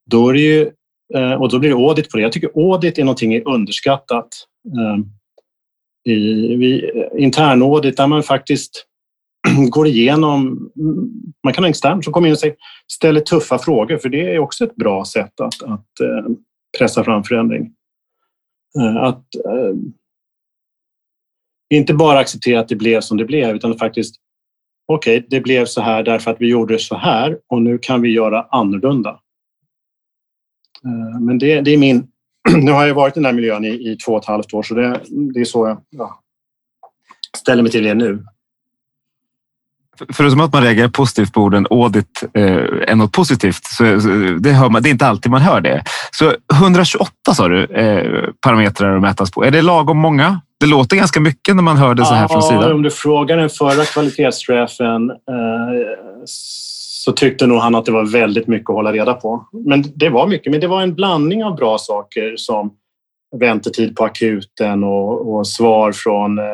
[0.09, 0.71] då, är det ju,
[1.15, 2.23] eh, och då blir det audit på det.
[2.23, 4.27] Jag tycker audit är någonting underskattat.
[4.65, 5.05] Eh,
[6.05, 8.85] i, vi, internådigt där man faktiskt
[9.69, 10.71] går igenom,
[11.43, 12.55] man kan ha en extern som kommer in och säger,
[12.91, 16.35] ställer tuffa frågor för det är också ett bra sätt att, att eh,
[16.77, 17.73] pressa fram förändring.
[18.79, 19.75] Eh, att, eh,
[21.73, 24.15] inte bara acceptera att det blev som det blev utan faktiskt
[24.87, 28.01] okej, okay, det blev så här därför att vi gjorde så här och nu kan
[28.01, 29.19] vi göra annorlunda.
[31.19, 32.07] Men det, det är min...
[32.57, 34.63] Nu har jag varit i den här miljön i, i två och ett halvt år
[34.63, 34.99] så det,
[35.33, 36.19] det är så jag ja,
[37.37, 38.23] ställer mig till det nu.
[40.13, 42.43] Förutom att man reagerar positivt på orden audit eh,
[42.87, 43.83] är något positivt, så,
[44.39, 45.83] det, hör man, det är inte alltid man hör det.
[46.11, 49.45] Så 128 sa du eh, parametrar att mätas på.
[49.45, 50.41] Är det lagom många?
[50.59, 52.71] Det låter ganska mycket när man hör det så här ja, från sidan.
[52.71, 55.15] Om du frågar den förra kvalitetschefen eh,
[57.05, 59.47] så tyckte nog han att det var väldigt mycket att hålla reda på.
[59.65, 62.73] Men det var mycket, men det var en blandning av bra saker som
[63.39, 66.45] väntetid på akuten och, och svar från eh,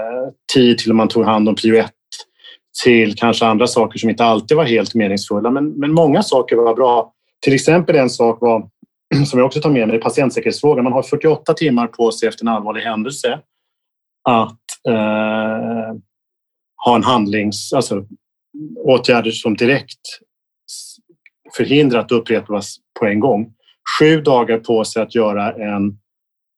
[0.53, 1.91] tid till man tog hand om prio 1
[2.83, 5.51] till kanske andra saker som inte alltid var helt meningsfulla.
[5.51, 7.13] Men, men många saker var bra.
[7.41, 8.69] Till exempel en sak var,
[9.25, 10.83] som jag också tar med mig, patientsäkerhetsfrågan.
[10.83, 13.39] Man har 48 timmar på sig efter en allvarlig händelse
[14.29, 15.95] att eh,
[16.85, 18.05] ha en handlings, alltså
[18.85, 19.99] åtgärder som direkt
[21.57, 23.53] förhindra att det upprepas på en gång.
[23.99, 25.97] Sju dagar på sig att göra en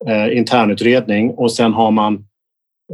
[0.08, 2.14] eh, internutredning och sen har man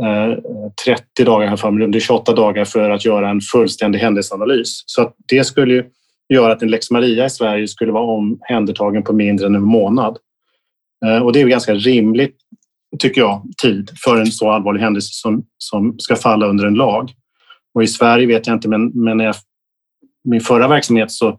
[0.04, 0.38] eh,
[0.86, 4.84] 30 dagar, här framme, det är 28 dagar för att göra en fullständig händelseanalys.
[4.86, 5.86] Så att det skulle
[6.34, 10.18] göra att en lex Maria i Sverige skulle vara omhändertagen på mindre än en månad.
[11.06, 12.36] Eh, och det är ganska rimligt,
[13.00, 17.12] tycker jag, tid för en så allvarlig händelse som, som ska falla under en lag.
[17.74, 19.36] Och i Sverige vet jag inte, men, men jag,
[20.24, 21.38] min förra verksamhet så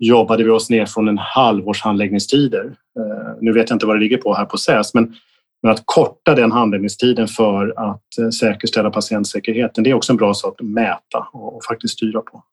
[0.00, 2.64] jobbade vi oss ner från en halvårs handläggningstider.
[2.98, 5.14] Eh, nu vet jag inte vad det ligger på här på SÄS, men
[5.62, 10.34] men att korta den handläggningstiden för att eh, säkerställa patientsäkerheten, det är också en bra
[10.34, 12.44] sak att mäta och faktiskt styra på.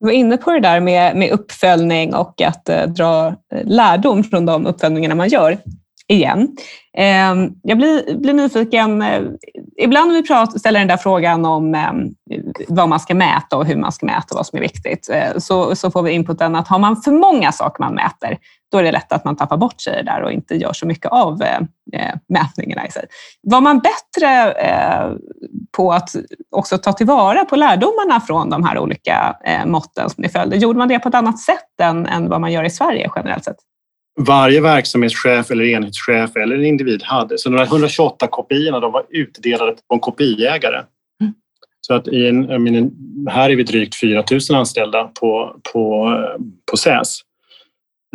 [0.00, 4.24] Du var inne på det där med, med uppföljning och att eh, dra eh, lärdom
[4.24, 5.58] från de uppföljningarna man gör
[6.08, 6.56] igen.
[6.98, 9.04] Eh, jag blir, blir nyfiken.
[9.78, 11.92] Ibland när vi pratar, ställer den där frågan om eh,
[12.68, 15.38] vad man ska mäta och hur man ska mäta och vad som är viktigt, eh,
[15.38, 18.38] så, så får vi inputen att har man för många saker man mäter,
[18.72, 21.12] då är det lätt att man tappar bort sig där och inte gör så mycket
[21.12, 21.58] av eh,
[21.92, 23.06] eh mätningarna i sig.
[23.42, 25.12] Var man bättre eh,
[25.76, 26.10] på att
[26.50, 30.56] också ta tillvara på lärdomarna från de här olika eh, måtten som ni följde?
[30.56, 33.44] Gjorde man det på ett annat sätt än, än vad man gör i Sverige generellt
[33.44, 33.56] sett?
[34.20, 37.38] Varje verksamhetschef eller enhetschef eller individ hade.
[37.38, 40.82] Så de här 128 kopiorna de var utdelade på en kopiägare.
[41.20, 41.34] Mm.
[41.80, 42.90] Så att i en, menar,
[43.30, 46.12] här är vi drygt 4 000 anställda på, på,
[46.70, 47.20] på SÄS.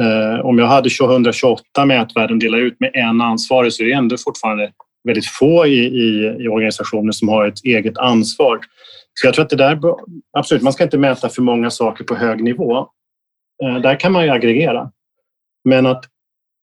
[0.01, 3.93] Eh, om jag hade 128 mätvärden att dela ut med en ansvarig så är det
[3.93, 4.71] ändå fortfarande
[5.03, 8.59] väldigt få i, i, i organisationer som har ett eget ansvar.
[9.13, 9.79] Så jag tror att det där,
[10.37, 12.87] absolut, man ska inte mäta för många saker på hög nivå.
[13.63, 14.91] Eh, där kan man ju aggregera.
[15.63, 16.05] Men att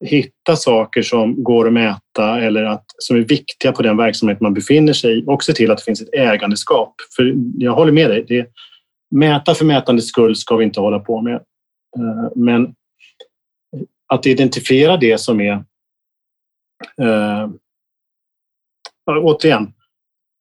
[0.05, 4.53] hitta saker som går att mäta eller att, som är viktiga på den verksamhet man
[4.53, 6.93] befinner sig i och se till att det finns ett ägandeskap.
[7.15, 8.47] För jag håller med dig, det,
[9.15, 11.35] mäta för mätandets skull ska vi inte hålla på med.
[11.97, 12.75] Eh, men
[14.07, 15.63] att identifiera det som är...
[17.01, 17.49] Äh,
[19.05, 19.73] återigen,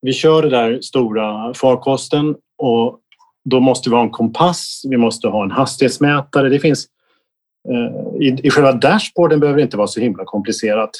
[0.00, 3.00] vi kör den där stora farkosten och
[3.44, 6.48] då måste vi ha en kompass, vi måste ha en hastighetsmätare.
[6.48, 6.86] Det finns
[7.70, 10.90] Eh, I, I själva dashboarden behöver det inte vara så himla komplicerat.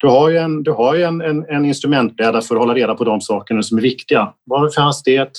[0.00, 2.94] Du har ju en, du har ju en, en, en instrumentbräda för att hålla reda
[2.94, 4.32] på de sakerna som är viktiga.
[4.44, 5.32] Vad är det för hastighet?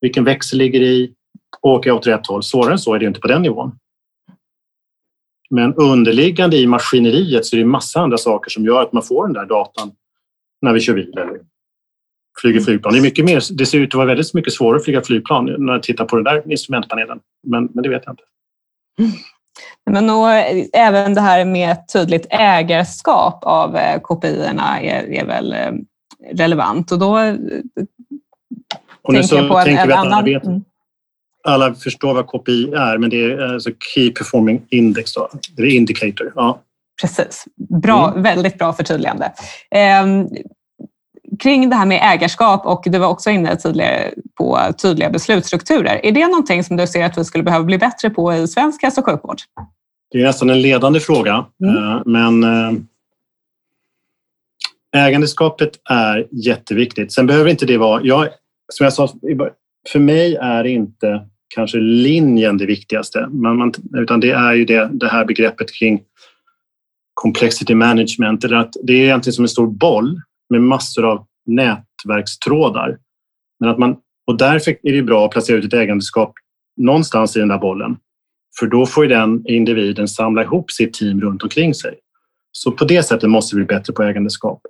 [0.00, 1.14] Vilken växel ligger i?
[1.62, 2.42] Åker jag åt rätt håll?
[2.42, 3.72] Svårare än så är det inte på den nivån.
[5.50, 9.26] Men underliggande i maskineriet så är det massa andra saker som gör att man får
[9.26, 9.92] den där datan
[10.62, 11.40] när vi kör bil eller
[12.40, 12.92] flyger flygplan.
[12.92, 15.44] Det, är mycket mer, det ser ut att vara väldigt mycket svårare att flyga flygplan
[15.58, 17.20] när jag tittar på den där instrumentpanelen.
[17.46, 18.22] Men, men det vet jag inte.
[19.90, 20.26] Men då,
[20.72, 25.72] även det här med ett tydligt ägarskap av eh, kopiorna är, är väl eh,
[26.32, 27.34] relevant och då eh,
[29.02, 30.12] och tänker jag på en, en annan...
[30.12, 30.64] Alla, mm.
[31.44, 35.28] alla förstår vad KPI är, men det är alltså Key Performing Index, då.
[35.56, 36.32] det är Indicator.
[36.34, 36.60] Ja.
[37.00, 38.22] Precis, bra, mm.
[38.22, 39.32] väldigt bra förtydligande.
[41.40, 46.00] Kring det här med ägarskap och du var också inne tidigare på tydliga beslutsstrukturer.
[46.06, 48.82] Är det någonting som du ser att vi skulle behöva bli bättre på i svensk
[48.82, 49.38] hälso och sjukvård?
[50.10, 51.76] Det är nästan en ledande fråga, mm.
[51.76, 52.72] Eh, men eh,
[55.06, 57.12] ägandeskapet är jätteviktigt.
[57.12, 58.02] Sen behöver inte det vara...
[58.02, 58.28] Jag,
[58.72, 59.08] som jag sa,
[59.92, 64.88] för mig är inte kanske linjen det viktigaste, men man, utan det är ju det,
[64.92, 66.00] det här begreppet kring
[67.14, 68.44] complexity management.
[68.44, 72.98] Eller att det är egentligen som en stor boll med massor av nätverkstrådar.
[73.60, 73.96] Men att man,
[74.26, 76.32] och därför är det bra att placera ut ett ägandeskap
[76.76, 77.96] någonstans i den där bollen.
[78.58, 81.98] För då får den individen samla ihop sitt team runt omkring sig.
[82.52, 84.60] Så på det sättet måste vi bli bättre på ägandeskap.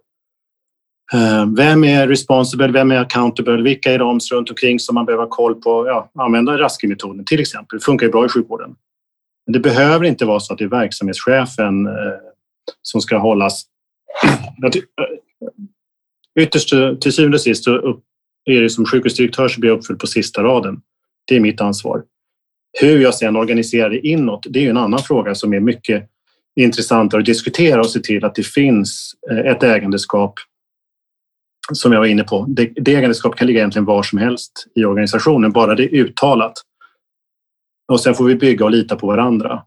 [1.12, 2.68] Eh, vem är responsible?
[2.68, 3.62] Vem är accountable?
[3.62, 5.86] Vilka är de runt omkring som man behöver ha koll på?
[5.86, 7.78] Ja, använda Raskin-metoden till exempel.
[7.78, 8.76] Det funkar ju bra i sjukvården.
[9.46, 11.92] Men det behöver inte vara så att det är verksamhetschefen eh,
[12.82, 13.64] som ska hållas...
[16.40, 16.68] Ytterst
[17.00, 18.00] till syvende och sist så
[18.44, 20.80] är det som sjukhusdirektör så blir jag uppfylld på sista raden.
[21.26, 22.02] Det är mitt ansvar.
[22.80, 26.10] Hur jag sedan organiserar det inåt, det är en annan fråga som är mycket
[26.60, 30.34] intressantare att diskutera och se till att det finns eh, ett ägandeskap
[31.72, 32.46] som jag var inne på.
[32.48, 36.52] Det, det ägandeskap kan ligga egentligen var som helst i organisationen, bara det är uttalat.
[37.88, 39.64] Och sen får vi bygga och lita på varandra.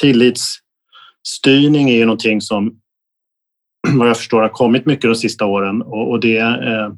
[0.00, 2.81] Tillitsstyrning är ju någonting som
[3.98, 6.92] vad jag förstår har kommit mycket de sista åren och, och det eh,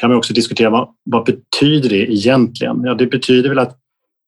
[0.00, 0.70] kan man också diskutera.
[0.70, 2.82] Vad, vad betyder det egentligen?
[2.84, 3.78] Ja, det betyder väl att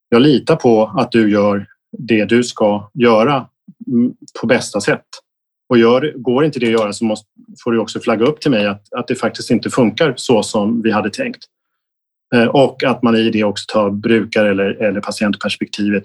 [0.08, 1.66] jag litar på att du gör
[1.98, 3.46] det du ska göra
[3.86, 5.06] mm, på bästa sätt.
[5.68, 7.28] Och gör, går inte det att göra så måste,
[7.64, 10.82] får du också flagga upp till mig att, att det faktiskt inte funkar så som
[10.82, 11.44] vi hade tänkt.
[12.34, 16.04] Eh, och att man i det också tar brukar eller, eller patientperspektivet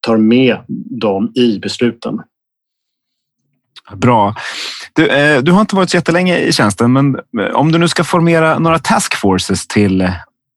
[0.00, 0.56] tar med
[1.00, 2.20] dem i besluten.
[3.96, 4.34] Bra.
[4.92, 7.88] Du, eh, du har inte varit så jättelänge i tjänsten, men eh, om du nu
[7.88, 10.10] ska formera några taskforces till,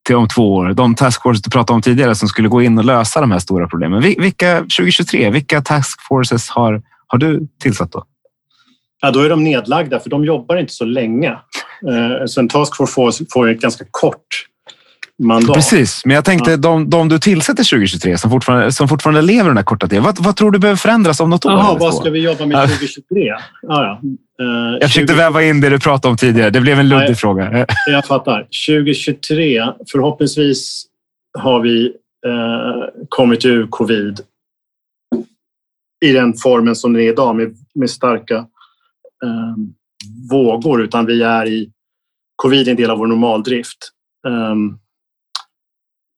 [0.05, 2.85] till om två år, de taskforces du pratade om tidigare som skulle gå in och
[2.85, 4.01] lösa de här stora problemen.
[4.01, 8.03] Vilka 2023, vilka taskforces har, har du tillsatt då?
[9.01, 11.29] Ja, då är de nedlagda för de jobbar inte så länge.
[11.29, 14.45] Eh, så en task force får ett ganska kort
[15.21, 15.55] mandat.
[15.55, 16.57] Precis, men jag tänkte ja.
[16.57, 20.03] de, de du tillsätter 2023 som fortfarande, som fortfarande lever den här korta tiden.
[20.03, 21.51] Vad, vad tror du behöver förändras om något år?
[21.51, 23.31] Jaha, vad ska vi jobba med 2023?
[23.31, 24.01] Ah, ja.
[24.41, 25.17] Uh, jag försökte 20...
[25.17, 26.49] väva in det du pratade om tidigare.
[26.49, 27.65] Det blev en luddig Nej, fråga.
[27.85, 28.47] Jag fattar.
[28.67, 30.85] 2023, förhoppningsvis
[31.39, 31.85] har vi
[32.27, 34.19] uh, kommit ur covid
[36.05, 38.37] i den formen som den är idag med, med starka
[39.25, 39.55] uh,
[40.31, 41.71] vågor, utan vi är i
[42.35, 43.77] covid är en del av vår normaldrift.
[44.27, 44.79] Um,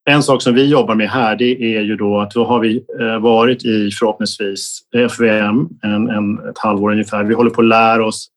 [0.09, 2.85] en sak som vi jobbar med här det är ju då att då har vi
[2.99, 4.79] eh, varit i förhoppningsvis
[5.09, 7.23] FVM en, en, ett halvår ungefär.
[7.23, 8.27] Vi håller på att lära oss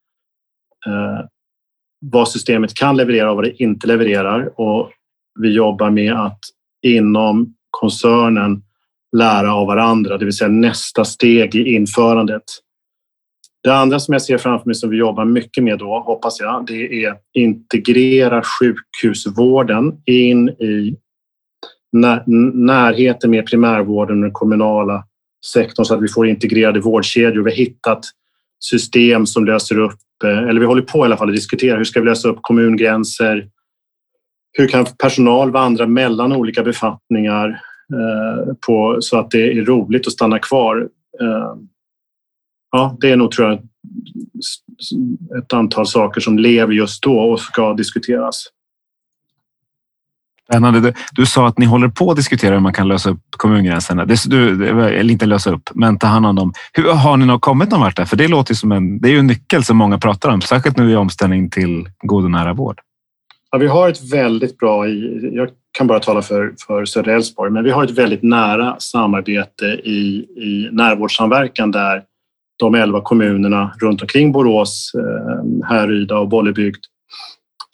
[0.87, 1.27] eh,
[2.01, 4.91] vad systemet kan leverera och vad det inte levererar och
[5.41, 6.41] vi jobbar med att
[6.83, 8.63] inom koncernen
[9.17, 12.43] lära av varandra, det vill säga nästa steg i införandet.
[13.63, 16.67] Det andra som jag ser framför mig som vi jobbar mycket med då, hoppas jag,
[16.67, 20.97] det är integrera sjukhusvården in i
[22.55, 25.05] närheten med primärvården och den kommunala
[25.53, 27.43] sektorn så att vi får integrerade vårdkedjor.
[27.43, 28.05] Vi har hittat
[28.61, 31.85] system som löser upp, eh, eller vi håller på i alla fall att diskutera hur
[31.85, 33.49] ska vi lösa upp kommungränser?
[34.53, 37.61] Hur kan personal vandra mellan olika befattningar
[37.93, 40.89] eh, på, så att det är roligt att stanna kvar?
[41.21, 41.55] Eh,
[42.73, 43.59] ja, det är nog tror jag
[45.39, 48.47] ett antal saker som lever just då och ska diskuteras.
[50.51, 50.81] Spännande.
[50.81, 54.05] Du, du sa att ni håller på att diskutera hur man kan lösa upp kommungränserna.
[54.05, 56.53] Det, du, eller inte lösa upp, men ta hand om dem.
[56.73, 58.05] Hur, har ni nog kommit någon vart där?
[58.05, 60.77] För det låter som en, det är ju en nyckel som många pratar om, särskilt
[60.77, 62.81] nu i omställning till god och nära vård.
[63.51, 64.89] Ja, vi har ett väldigt bra,
[65.33, 69.65] jag kan bara tala för, för södra Älvsborg, men vi har ett väldigt nära samarbete
[69.67, 72.03] i, i närvårdssamverkan där
[72.59, 76.81] de elva kommunerna runt omkring Borås, eh, Härryda och Bollebygd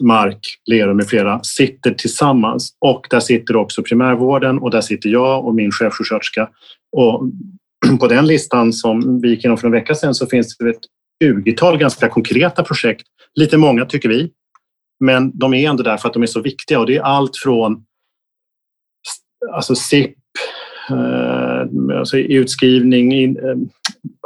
[0.02, 0.38] Mark,
[0.70, 5.54] Lerum med flera sitter tillsammans och där sitter också primärvården och där sitter jag och
[5.54, 6.48] min chefsjuksköterska.
[6.96, 7.22] Och
[8.00, 10.80] på den listan som vi gick igenom för en vecka sedan så finns det ett
[11.24, 13.06] 20-tal ganska konkreta projekt.
[13.34, 14.30] Lite många tycker vi,
[15.00, 17.36] men de är ändå där för att de är så viktiga och det är allt
[17.36, 17.84] från
[19.52, 20.16] alltså SIP,
[20.90, 23.56] eh, alltså utskrivning in, eh,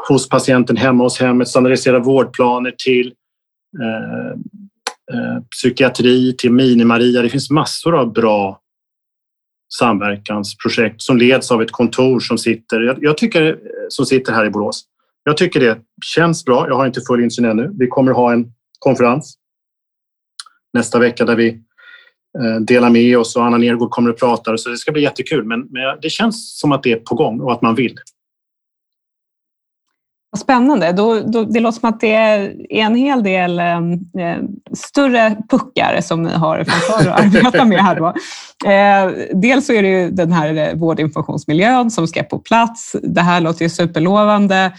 [0.08, 3.14] hos patienten hemma hos hemmet, standardiserade vårdplaner till
[3.82, 4.38] Eh,
[5.12, 7.22] Eh, psykiatri till Mini-Maria.
[7.22, 8.60] Det finns massor av bra
[9.74, 13.56] samverkansprojekt som leds av ett kontor som sitter, jag, tycker, eh,
[13.88, 14.84] som sitter här i Borås.
[15.24, 16.68] Jag tycker det känns bra.
[16.68, 17.70] Jag har inte full insyn ännu.
[17.78, 19.38] Vi kommer ha en konferens
[20.72, 21.48] nästa vecka där vi
[22.38, 25.44] eh, delar med oss och Anna Nergård kommer att prata så det ska bli jättekul.
[25.44, 27.98] Men, men det känns som att det är på gång och att man vill.
[30.36, 30.92] Spännande.
[30.92, 36.00] Då, då, det låter som att det är en hel del ehm, eh, större puckar
[36.00, 37.96] som ni har framför att arbeta med här.
[37.96, 38.06] Då.
[38.70, 42.96] Eh, dels så är det ju den här eh, vårdinformationsmiljön som ska på plats.
[43.02, 44.72] Det här låter ju superlovande.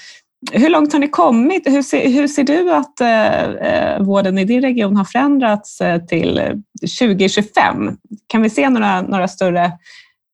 [0.51, 1.67] Hur långt har ni kommit?
[1.67, 6.05] Hur ser, hur ser du att eh, eh vården i din region har förändrats eh,
[6.05, 6.63] till
[6.99, 7.97] 2025?
[8.27, 9.65] Kan vi se några, några större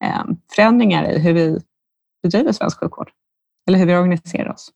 [0.03, 0.23] eh,
[0.55, 1.59] förändringar i hur vi
[2.23, 3.09] bedriver svensk sjukvård?
[3.67, 4.71] Eller hur vi organiserar oss?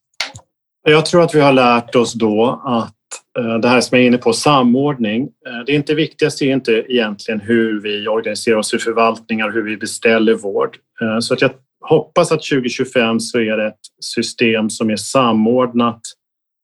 [0.89, 2.93] Jag tror att vi har lärt oss då att
[3.39, 5.23] eh, det här som jag är inne på, samordning.
[5.23, 9.63] Eh, det det inte viktigaste är inte egentligen hur vi organiserar oss i förvaltningar, hur
[9.63, 10.77] vi beställer vård.
[11.01, 16.01] Eh, så att jag hoppas att 2025 så är det ett system som är samordnat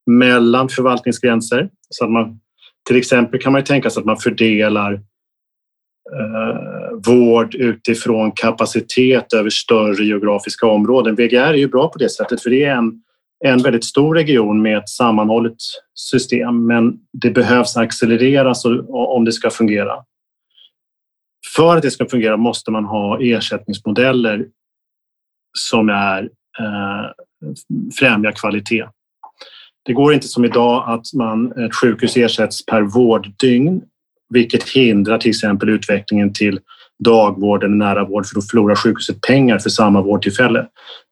[0.05, 1.69] mellan förvaltningsgränser.
[1.89, 2.39] Så att man,
[2.87, 4.93] till exempel kan man ju tänka sig att man fördelar
[6.13, 11.15] eh, vård utifrån kapacitet över större geografiska områden.
[11.15, 13.03] VGR är ju bra på det sättet för det är en,
[13.45, 15.57] en väldigt stor region med ett sammanhållet
[15.93, 19.95] system men det behövs accelereras om det ska fungera.
[21.55, 24.45] För att det ska fungera måste man ha ersättningsmodeller
[25.59, 26.23] som är
[26.59, 27.09] eh,
[27.99, 28.85] främjar kvalitet.
[29.85, 33.81] Det går inte som idag att man, ett sjukhus ersätts per vårddygn
[34.29, 36.59] vilket hindrar till exempel utvecklingen till
[37.03, 40.67] dagvård eller nära vård för då förlorar sjukhuset pengar för samma vårdtillfälle.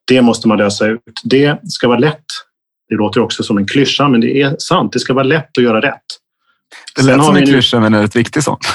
[0.07, 1.21] Det måste man lösa ut.
[1.23, 2.25] Det ska vara lätt.
[2.89, 4.93] Det låter också som en klyscha, men det är sant.
[4.93, 6.01] Det ska vara lätt att göra rätt.
[6.95, 8.65] Det lät som en klyscha, men är ett viktigt sånt.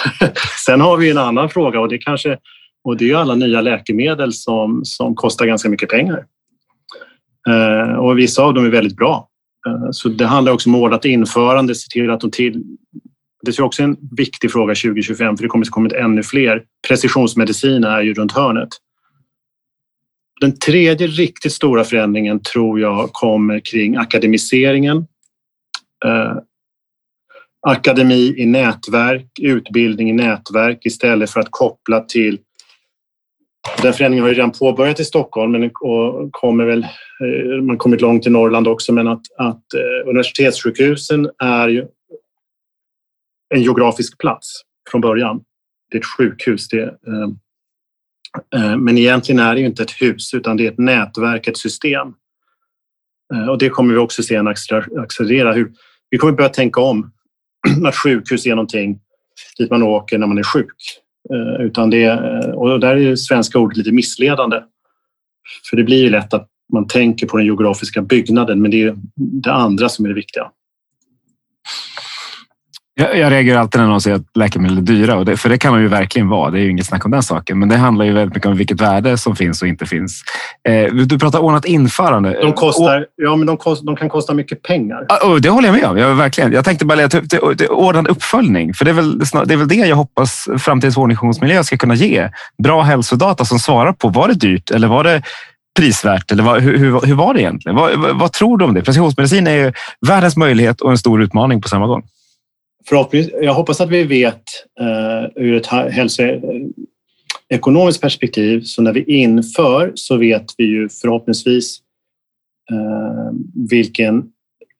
[0.66, 2.38] Sen har vi en annan fråga och det, kanske,
[2.84, 6.24] och det är alla nya läkemedel som, som kostar ganska mycket pengar.
[7.48, 9.28] Eh, och vissa av dem är väldigt bra.
[9.68, 12.62] Eh, så det handlar också om ordnat införande, se till att de till,
[13.42, 16.62] det är också en viktig fråga 2025 för det kommer att komma ännu fler.
[16.88, 18.68] Precisionsmedicin är ju runt hörnet.
[20.40, 24.96] Den tredje riktigt stora förändringen tror jag kommer kring akademiseringen.
[26.04, 26.36] Eh,
[27.66, 32.38] akademi i nätverk, utbildning i nätverk istället för att koppla till
[33.82, 38.00] den förändringen har ju redan påbörjat i Stockholm men och kommer väl, eh, man kommit
[38.00, 41.86] långt i Norrland också men att, att eh, universitetssjukhusen är ju
[43.54, 45.40] en geografisk plats från början.
[45.90, 46.68] Det är ett sjukhus.
[46.68, 47.28] Det, eh,
[48.56, 51.56] Eh, men egentligen är det ju inte ett hus utan det är ett nätverk, ett
[51.56, 52.08] system.
[53.34, 55.52] Eh, och det kommer vi också se en accelerera.
[55.52, 55.72] Hur,
[56.10, 57.12] vi kommer börja tänka om
[57.86, 59.00] att sjukhus är någonting
[59.58, 61.00] dit man åker när man är sjuk.
[61.30, 62.12] Eh, utan det,
[62.54, 64.62] och där är det svenska ordet lite missledande.
[65.70, 68.96] För det blir ju lätt att man tänker på den geografiska byggnaden men det är
[69.16, 70.50] det andra som är det viktiga.
[72.96, 75.58] Jag, jag reagerar alltid när någon säger att läkemedel är dyra, och det, för det
[75.58, 76.50] kan de ju verkligen vara.
[76.50, 77.58] Det är ju inget snack om den saken.
[77.58, 80.22] Men det handlar ju väldigt mycket om vilket värde som finns och inte finns.
[80.68, 82.40] Eh, du pratar ordnat införande.
[82.42, 85.06] De, kostar, ja, men de, kost, de kan kosta mycket pengar.
[85.24, 85.98] Oh, det håller jag med om.
[85.98, 86.52] Jag, verkligen.
[86.52, 88.74] jag tänkte bara det, ordnad uppföljning.
[88.74, 92.30] För det är, väl, det är väl det jag hoppas framtidens vårdinformationsmiljö ska kunna ge.
[92.62, 95.22] Bra hälsodata som svarar på var det dyrt eller var det
[95.78, 96.32] prisvärt?
[96.32, 97.76] Eller vad, hur, hur, hur var det egentligen?
[97.76, 98.82] Vad, vad, vad tror du om det?
[98.82, 99.72] Precisionsmedicin är ju
[100.06, 102.02] världens möjlighet och en stor utmaning på samma gång
[102.88, 104.42] förhoppningsvis, jag hoppas att vi vet
[104.80, 111.78] uh, ur ett hälsoekonomiskt eh, perspektiv, så när vi inför så vet vi ju förhoppningsvis
[112.72, 113.30] uh,
[113.70, 114.16] vilken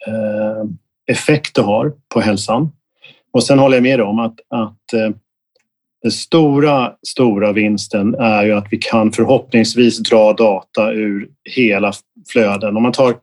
[0.09, 0.65] uh,
[1.07, 2.69] effekt det har på hälsan.
[3.33, 4.85] Och sen håller jag med om att, att
[6.03, 11.93] den stora, stora vinsten är ju att vi kan förhoppningsvis dra data ur hela
[12.29, 12.77] flöden.
[12.77, 13.17] Om man, tar,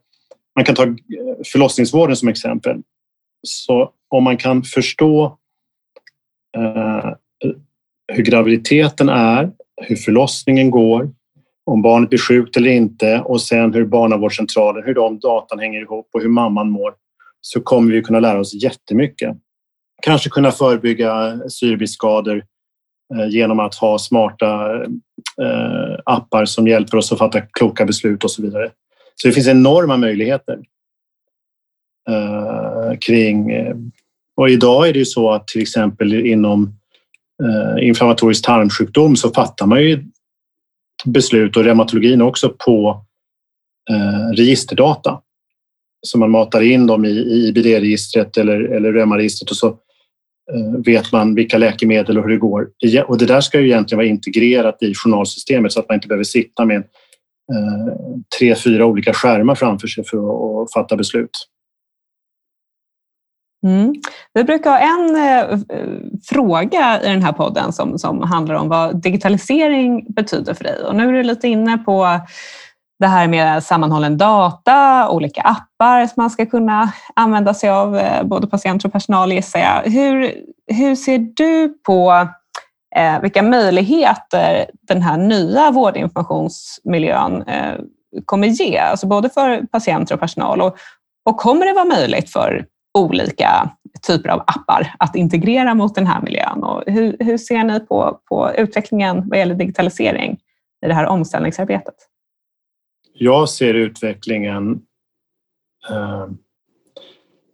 [0.55, 0.95] man kan ta
[1.51, 2.77] förlossningsvården som exempel.
[3.47, 5.37] Så om man kan förstå
[6.57, 7.11] eh,
[8.13, 9.51] hur graviditeten är,
[9.81, 11.09] hur förlossningen går,
[11.65, 16.09] om barnet blir sjukt eller inte och sen hur barnavårdscentralen, hur de datan hänger ihop
[16.13, 16.93] och hur mamman mår
[17.41, 19.37] så kommer vi kunna lära oss jättemycket.
[20.01, 22.43] Kanske kunna förebygga syrebristskador
[23.15, 24.83] eh, genom att ha smarta
[25.41, 28.71] eh, appar som hjälper oss att fatta kloka beslut och så vidare.
[29.15, 30.59] Så det finns enorma möjligheter
[32.09, 33.51] eh, kring
[34.41, 36.73] och idag är det ju så att till exempel inom
[37.43, 40.03] eh, inflammatorisk tarmsjukdom så fattar man ju
[41.05, 43.05] beslut och reumatologin också på
[43.89, 45.19] eh, registerdata.
[46.01, 51.11] Så man matar in dem i, i IBD-registret eller, eller reumaregistret och så eh, vet
[51.11, 52.67] man vilka läkemedel och hur det går.
[53.07, 56.23] Och det där ska ju egentligen vara integrerat i journalsystemet så att man inte behöver
[56.23, 57.95] sitta med eh,
[58.39, 61.47] tre, fyra olika skärmar framför sig för att, att fatta beslut.
[63.63, 63.93] Mm.
[64.33, 65.87] Vi brukar ha en eh, eh,
[66.23, 70.83] fråga i den här podden som, som handlar om vad digitalisering betyder för dig.
[70.83, 72.19] Och nu är du lite inne på
[73.01, 78.23] det här med sammanhållen data, olika appar som man ska kunna använda sig av, eh,
[78.23, 79.91] både patienter och personal gissar jag.
[79.91, 80.33] Hur,
[80.67, 82.27] hur ser du på
[82.95, 87.75] eh, vilka möjligheter den här nya vårdinformationsmiljön eh,
[88.25, 90.61] kommer ge, alltså både för patienter och personal?
[90.61, 90.77] Och,
[91.25, 93.69] och kommer det vara möjligt för olika
[94.07, 96.63] typer av appar att integrera mot den här miljön.
[96.63, 100.39] Och hur, hur ser ni på, på utvecklingen vad gäller digitalisering
[100.85, 101.95] i det här omställningsarbetet?
[103.13, 104.81] Jag ser utvecklingen
[105.89, 106.27] eh,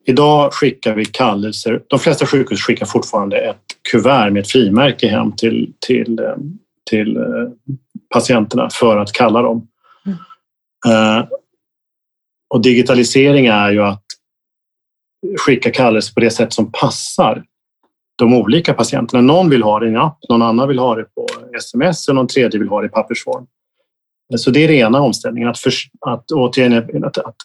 [0.05, 1.83] idag skickar vi kallelser.
[1.87, 6.35] De flesta sjukhus skickar fortfarande ett kuvert med ett frimärke hem till, till, eh,
[6.89, 7.17] till
[8.13, 9.67] patienterna för att kalla dem.
[10.05, 11.25] Mm.
[12.49, 14.06] Och digitalisering är ju att
[15.37, 17.43] skicka kallelser på det sätt som passar
[18.17, 19.21] de olika patienterna.
[19.21, 22.15] Någon vill ha det i en app, någon annan vill ha det på sms och
[22.15, 23.47] någon tredje vill ha det i pappersform.
[24.37, 27.35] Så det är den ena omställningen, att, för, att, återigen, att, att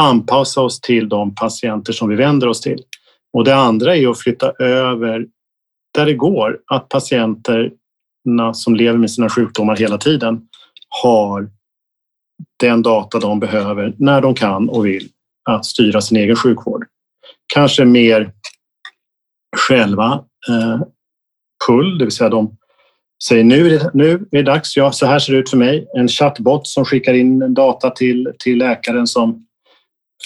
[0.00, 2.82] anpassa oss till de patienter som vi vänder oss till.
[3.32, 5.26] Och det andra är att flytta över
[5.94, 10.48] där det går, att patienterna som lever med sina sjukdomar hela tiden
[11.02, 11.50] har
[12.60, 15.08] den data de behöver när de kan och vill
[15.48, 16.86] att styra sin egen sjukvård.
[17.54, 18.32] Kanske mer
[19.56, 20.80] själva eh,
[21.66, 22.56] pull, det vill säga de
[23.24, 25.56] säger nu är det, nu är det dags, ja så här ser det ut för
[25.56, 25.88] mig.
[25.96, 29.46] En chatbot som skickar in data till, till läkaren som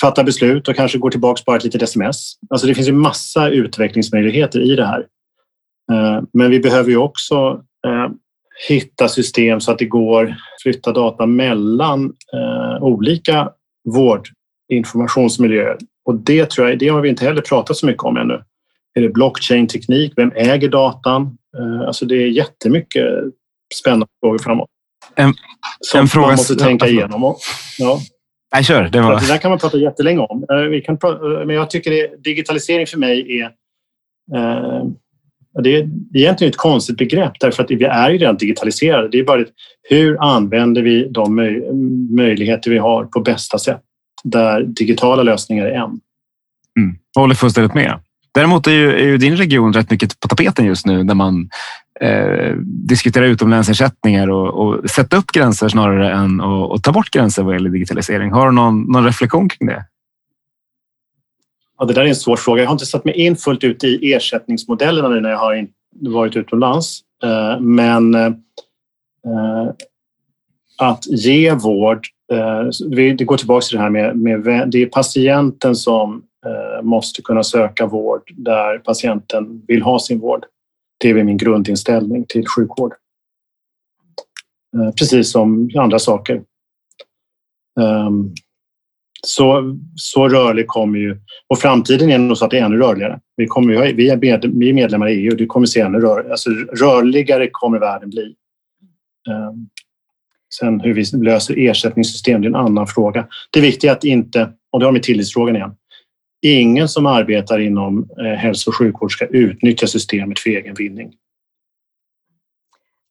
[0.01, 2.33] fattar beslut och kanske går tillbaks bara ett litet sms.
[2.51, 5.07] Alltså det finns ju massa utvecklingsmöjligheter i det här.
[5.93, 8.09] Eh, men vi behöver ju också eh,
[8.69, 12.05] hitta system så att det går att flytta data mellan
[12.35, 13.51] eh, olika
[14.73, 15.77] vårdinformationsmiljöer.
[16.05, 18.43] Och det tror jag, det har vi inte heller pratat så mycket om ännu.
[18.95, 20.13] Är det blockchain-teknik?
[20.17, 21.37] Vem äger datan?
[21.87, 23.05] Alltså det är jättemycket
[23.75, 24.69] spännande frågor framåt.
[25.15, 25.35] En,
[25.81, 27.35] som en fråga, man måste tänka igenom.
[27.79, 28.01] Ja.
[28.55, 28.89] Nej, kör.
[28.89, 29.21] Det, var...
[29.21, 30.45] det där kan man prata jättelänge om.
[30.71, 33.51] Vi kan prata, men jag tycker det, digitalisering för mig är
[35.63, 39.09] det är egentligen ett konstigt begrepp därför att vi är ju redan digitaliserade.
[39.09, 39.45] Det är bara
[39.89, 41.35] hur använder vi de
[42.17, 43.83] möjligheter vi har på bästa sätt
[44.23, 46.01] där digitala lösningar är en.
[46.79, 46.97] Mm.
[47.15, 48.01] Jag håller fullständigt med.
[48.35, 51.51] Däremot är ju, är ju, din region rätt mycket på tapeten just nu när man
[52.01, 57.55] eh, diskuterar utomlänsersättningar och, och sätta upp gränser snarare än att ta bort gränser vad
[57.55, 58.33] gäller digitalisering.
[58.33, 59.85] Har du någon, någon reflektion kring det?
[61.79, 62.63] Ja, det där är en svår fråga.
[62.63, 65.67] Jag har inte satt mig in fullt ut i ersättningsmodellerna nu när jag har
[66.01, 67.01] varit utomlands.
[67.25, 68.33] Eh, men eh,
[70.79, 72.69] att ge vård, eh, Eh,
[73.17, 77.43] det går tillbaka till det här med, med det är patienten som eh, måste kunna
[77.43, 80.45] söka vård där patienten vill ha sin vård.
[80.99, 82.93] Det är min grundinställning till sjukvård.
[84.77, 86.43] Eh, precis som andra saker.
[87.81, 88.35] Ehm,
[89.27, 91.21] så, så rörlig kommer ju...
[91.49, 93.21] Och framtiden är nog så att det är ännu rörligare.
[93.37, 96.01] Vi, kommer, vi, är, med, vi är medlemmar i EU och det kommer se ännu
[96.01, 98.35] rör, alltså, rörligare kommer världen bli.
[99.31, 99.69] Ehm,
[100.59, 103.27] Sen hur vi löser ersättningssystem det är en annan fråga.
[103.51, 105.75] Det viktiga är att inte, och det har med tillitsfrågan igen,
[106.43, 111.13] ingen som arbetar inom eh, hälso och sjukvård ska utnyttja systemet för egen vinning.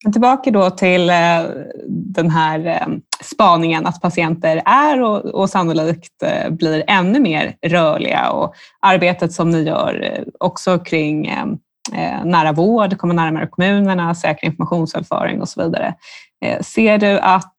[0.04, 1.42] Men tillbaka då till eh,
[1.88, 2.86] den här eh,
[3.22, 9.62] spaningen att patienter är och, och sannolikt blir ännu mer rörliga och arbetet som ni
[9.62, 11.34] gör också kring
[12.24, 15.94] nära vård, komma närmare kommunerna, säker informationsöverföring och så vidare.
[16.60, 17.54] Ser du att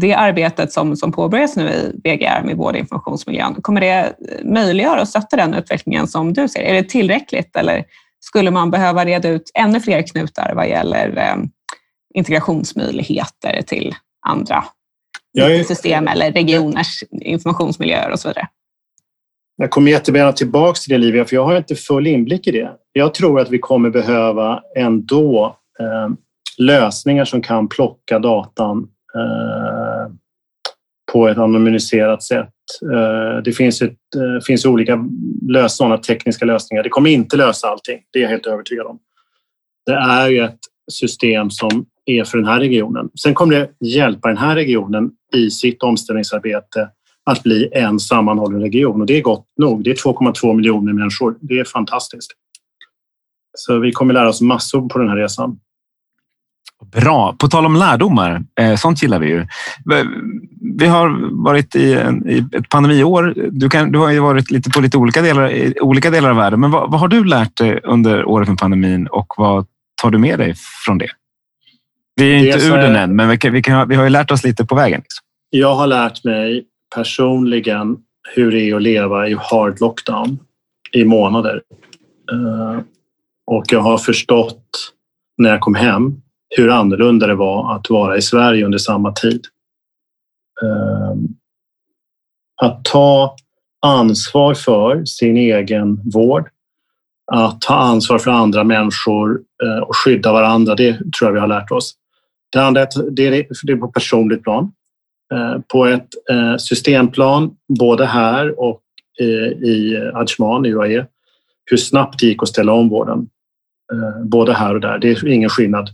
[0.00, 4.12] det arbetet som, som påbörjas nu i VGR med vård och informationsmiljön, kommer det
[4.44, 6.60] möjliggöra och stötta den utvecklingen som du ser?
[6.60, 7.84] Är det tillräckligt eller
[8.20, 11.36] skulle man behöva reda ut ännu fler knutar vad gäller eh,
[12.14, 13.94] integrationsmöjligheter till
[14.26, 14.64] andra
[15.38, 18.48] är, system eller regioners informationsmiljöer och så vidare.
[19.56, 22.72] Jag kommer jättegärna tillbaka till det Livia, för jag har inte full inblick i det.
[22.92, 26.08] Jag tror att vi kommer behöva ändå eh,
[26.58, 30.12] lösningar som kan plocka datan eh,
[31.12, 32.48] på ett anonymiserat sätt.
[32.92, 35.08] Eh, det finns, ett, eh, finns olika
[35.48, 36.82] lösningar, tekniska lösningar.
[36.82, 38.98] Det kommer inte lösa allting, det är jag helt övertygad om.
[39.86, 40.58] Det är ju ett
[40.92, 43.10] system som är för den här regionen.
[43.22, 46.88] Sen kommer det hjälpa den här regionen i sitt omställningsarbete
[47.24, 49.84] att bli en sammanhållen region och det är gott nog.
[49.84, 51.36] Det är 2,2 miljoner människor.
[51.40, 52.32] Det är fantastiskt.
[53.58, 55.58] Så vi kommer lära oss massor på den här resan.
[56.92, 57.34] Bra.
[57.38, 59.46] På tal om lärdomar, eh, sånt gillar vi ju.
[60.78, 63.34] Vi har varit i, en, i ett pandemiår.
[63.50, 66.60] Du, kan, du har ju varit lite på lite olika delar, olika delar av världen.
[66.60, 69.66] Men vad, vad har du lärt dig under året med pandemin och vad
[70.02, 70.54] tar du med dig
[70.86, 71.08] från det?
[72.16, 74.30] Vi är inte ur den än, men vi, kan, vi, kan, vi har ju lärt
[74.30, 75.00] oss lite på vägen.
[75.00, 75.24] Liksom.
[75.50, 76.64] Jag har lärt mig
[76.94, 77.96] personligen
[78.34, 80.38] hur det är att leva i hard lockdown
[80.92, 81.62] i månader.
[82.32, 82.80] Eh,
[83.46, 84.92] och jag har förstått
[85.38, 86.20] när jag kom hem
[86.56, 89.44] hur annorlunda det var att vara i Sverige under samma tid.
[90.62, 91.28] Ehm,
[92.62, 93.36] att ta
[93.86, 96.48] ansvar för sin egen vård,
[97.32, 101.46] att ta ansvar för andra människor eh, och skydda varandra, det tror jag vi har
[101.46, 101.94] lärt oss.
[102.52, 104.72] Det andra det är på personligt plan.
[105.34, 108.80] Eh, på ett eh, systemplan, både här och
[109.64, 111.06] i Ajman i UAE
[111.64, 113.28] hur snabbt det gick att ställa om vården.
[114.24, 114.98] Både här och där.
[114.98, 115.90] Det är ingen skillnad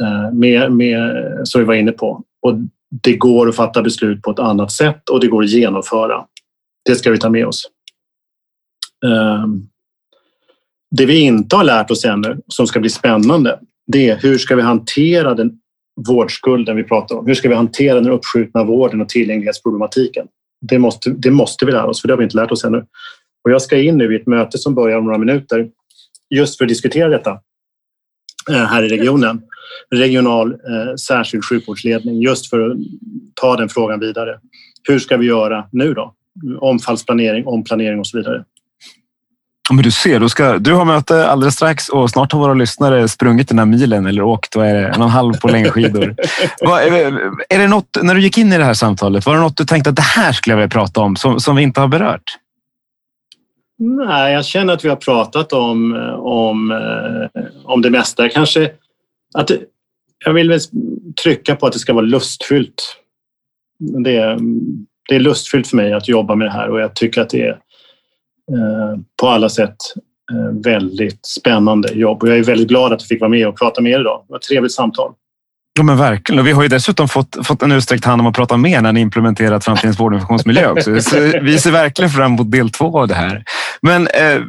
[0.00, 2.24] Eh, med, med, som vi var inne på.
[2.42, 2.54] Och
[3.02, 6.24] det går att fatta beslut på ett annat sätt och det går att genomföra.
[6.84, 7.70] Det ska vi ta med oss.
[9.06, 9.62] Ehm,
[10.90, 14.56] det vi inte har lärt oss ännu, som ska bli spännande, det är hur ska
[14.56, 15.58] vi hantera den
[16.08, 17.26] vårdskulden vi pratar om?
[17.26, 20.26] Hur ska vi hantera den uppskjutna vården och tillgänglighetsproblematiken?
[20.60, 22.86] Det måste, det måste vi lära oss, för det har vi inte lärt oss ännu.
[23.44, 25.68] Och jag ska in nu i ett möte som börjar om några minuter
[26.34, 27.38] just för att diskutera detta
[28.48, 29.42] här i regionen.
[29.90, 32.76] Regional eh, särskild sjukvårdsledning just för att
[33.34, 34.38] ta den frågan vidare.
[34.88, 36.14] Hur ska vi göra nu då?
[36.60, 38.44] Omfallsplanering, omplanering och så vidare.
[39.70, 43.08] Men du ser, du, ska, du har möte alldeles strax och snart har våra lyssnare
[43.08, 46.14] sprungit den här milen eller åkt vad är det, en och en halv på längdskidor.
[47.48, 49.64] är det något, när du gick in i det här samtalet, var det något du
[49.64, 52.38] tänkte att det här skulle jag vilja prata om som, som vi inte har berört?
[53.84, 58.28] Nej, jag känner att vi har pratat om, om, eh, om det mesta.
[58.28, 58.70] Kanske
[59.34, 59.50] att
[60.24, 60.58] jag vill
[61.22, 62.96] trycka på att det ska vara lustfyllt.
[63.78, 64.38] Det,
[65.08, 67.42] det är lustfyllt för mig att jobba med det här och jag tycker att det
[67.42, 67.58] är
[68.50, 69.76] Eh, på alla sätt
[70.32, 73.58] eh, väldigt spännande jobb och jag är väldigt glad att jag fick vara med och
[73.58, 74.24] prata med er idag.
[74.26, 75.12] Det var ett trevligt samtal.
[75.74, 76.38] Ja, men verkligen.
[76.38, 78.92] Och vi har ju dessutom fått, fått en utsträckt hand om att prata mer när
[78.92, 81.00] ni implementerat framtidens vårdinformationsmiljö också.
[81.00, 83.44] Så vi ser verkligen fram emot del två av det här.
[83.82, 84.40] Men eh,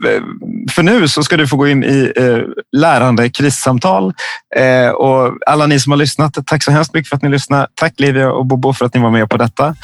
[0.71, 2.37] för nu så ska du få gå in i eh,
[2.71, 4.13] lärande krissamtal.
[4.55, 7.67] Eh, och alla ni som har lyssnat, tack så hemskt mycket för att ni lyssnade.
[7.75, 9.75] Tack Livia och Bobo för att ni var med på detta.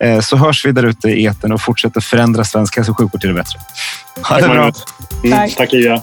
[0.00, 3.20] Eh, så hörs vi där ute i eten och fortsätter förändra svensk hälso och sjukvård
[3.20, 3.58] till det bättre.
[4.28, 4.72] Ha det bra.
[5.24, 6.02] Mm, tack Livia.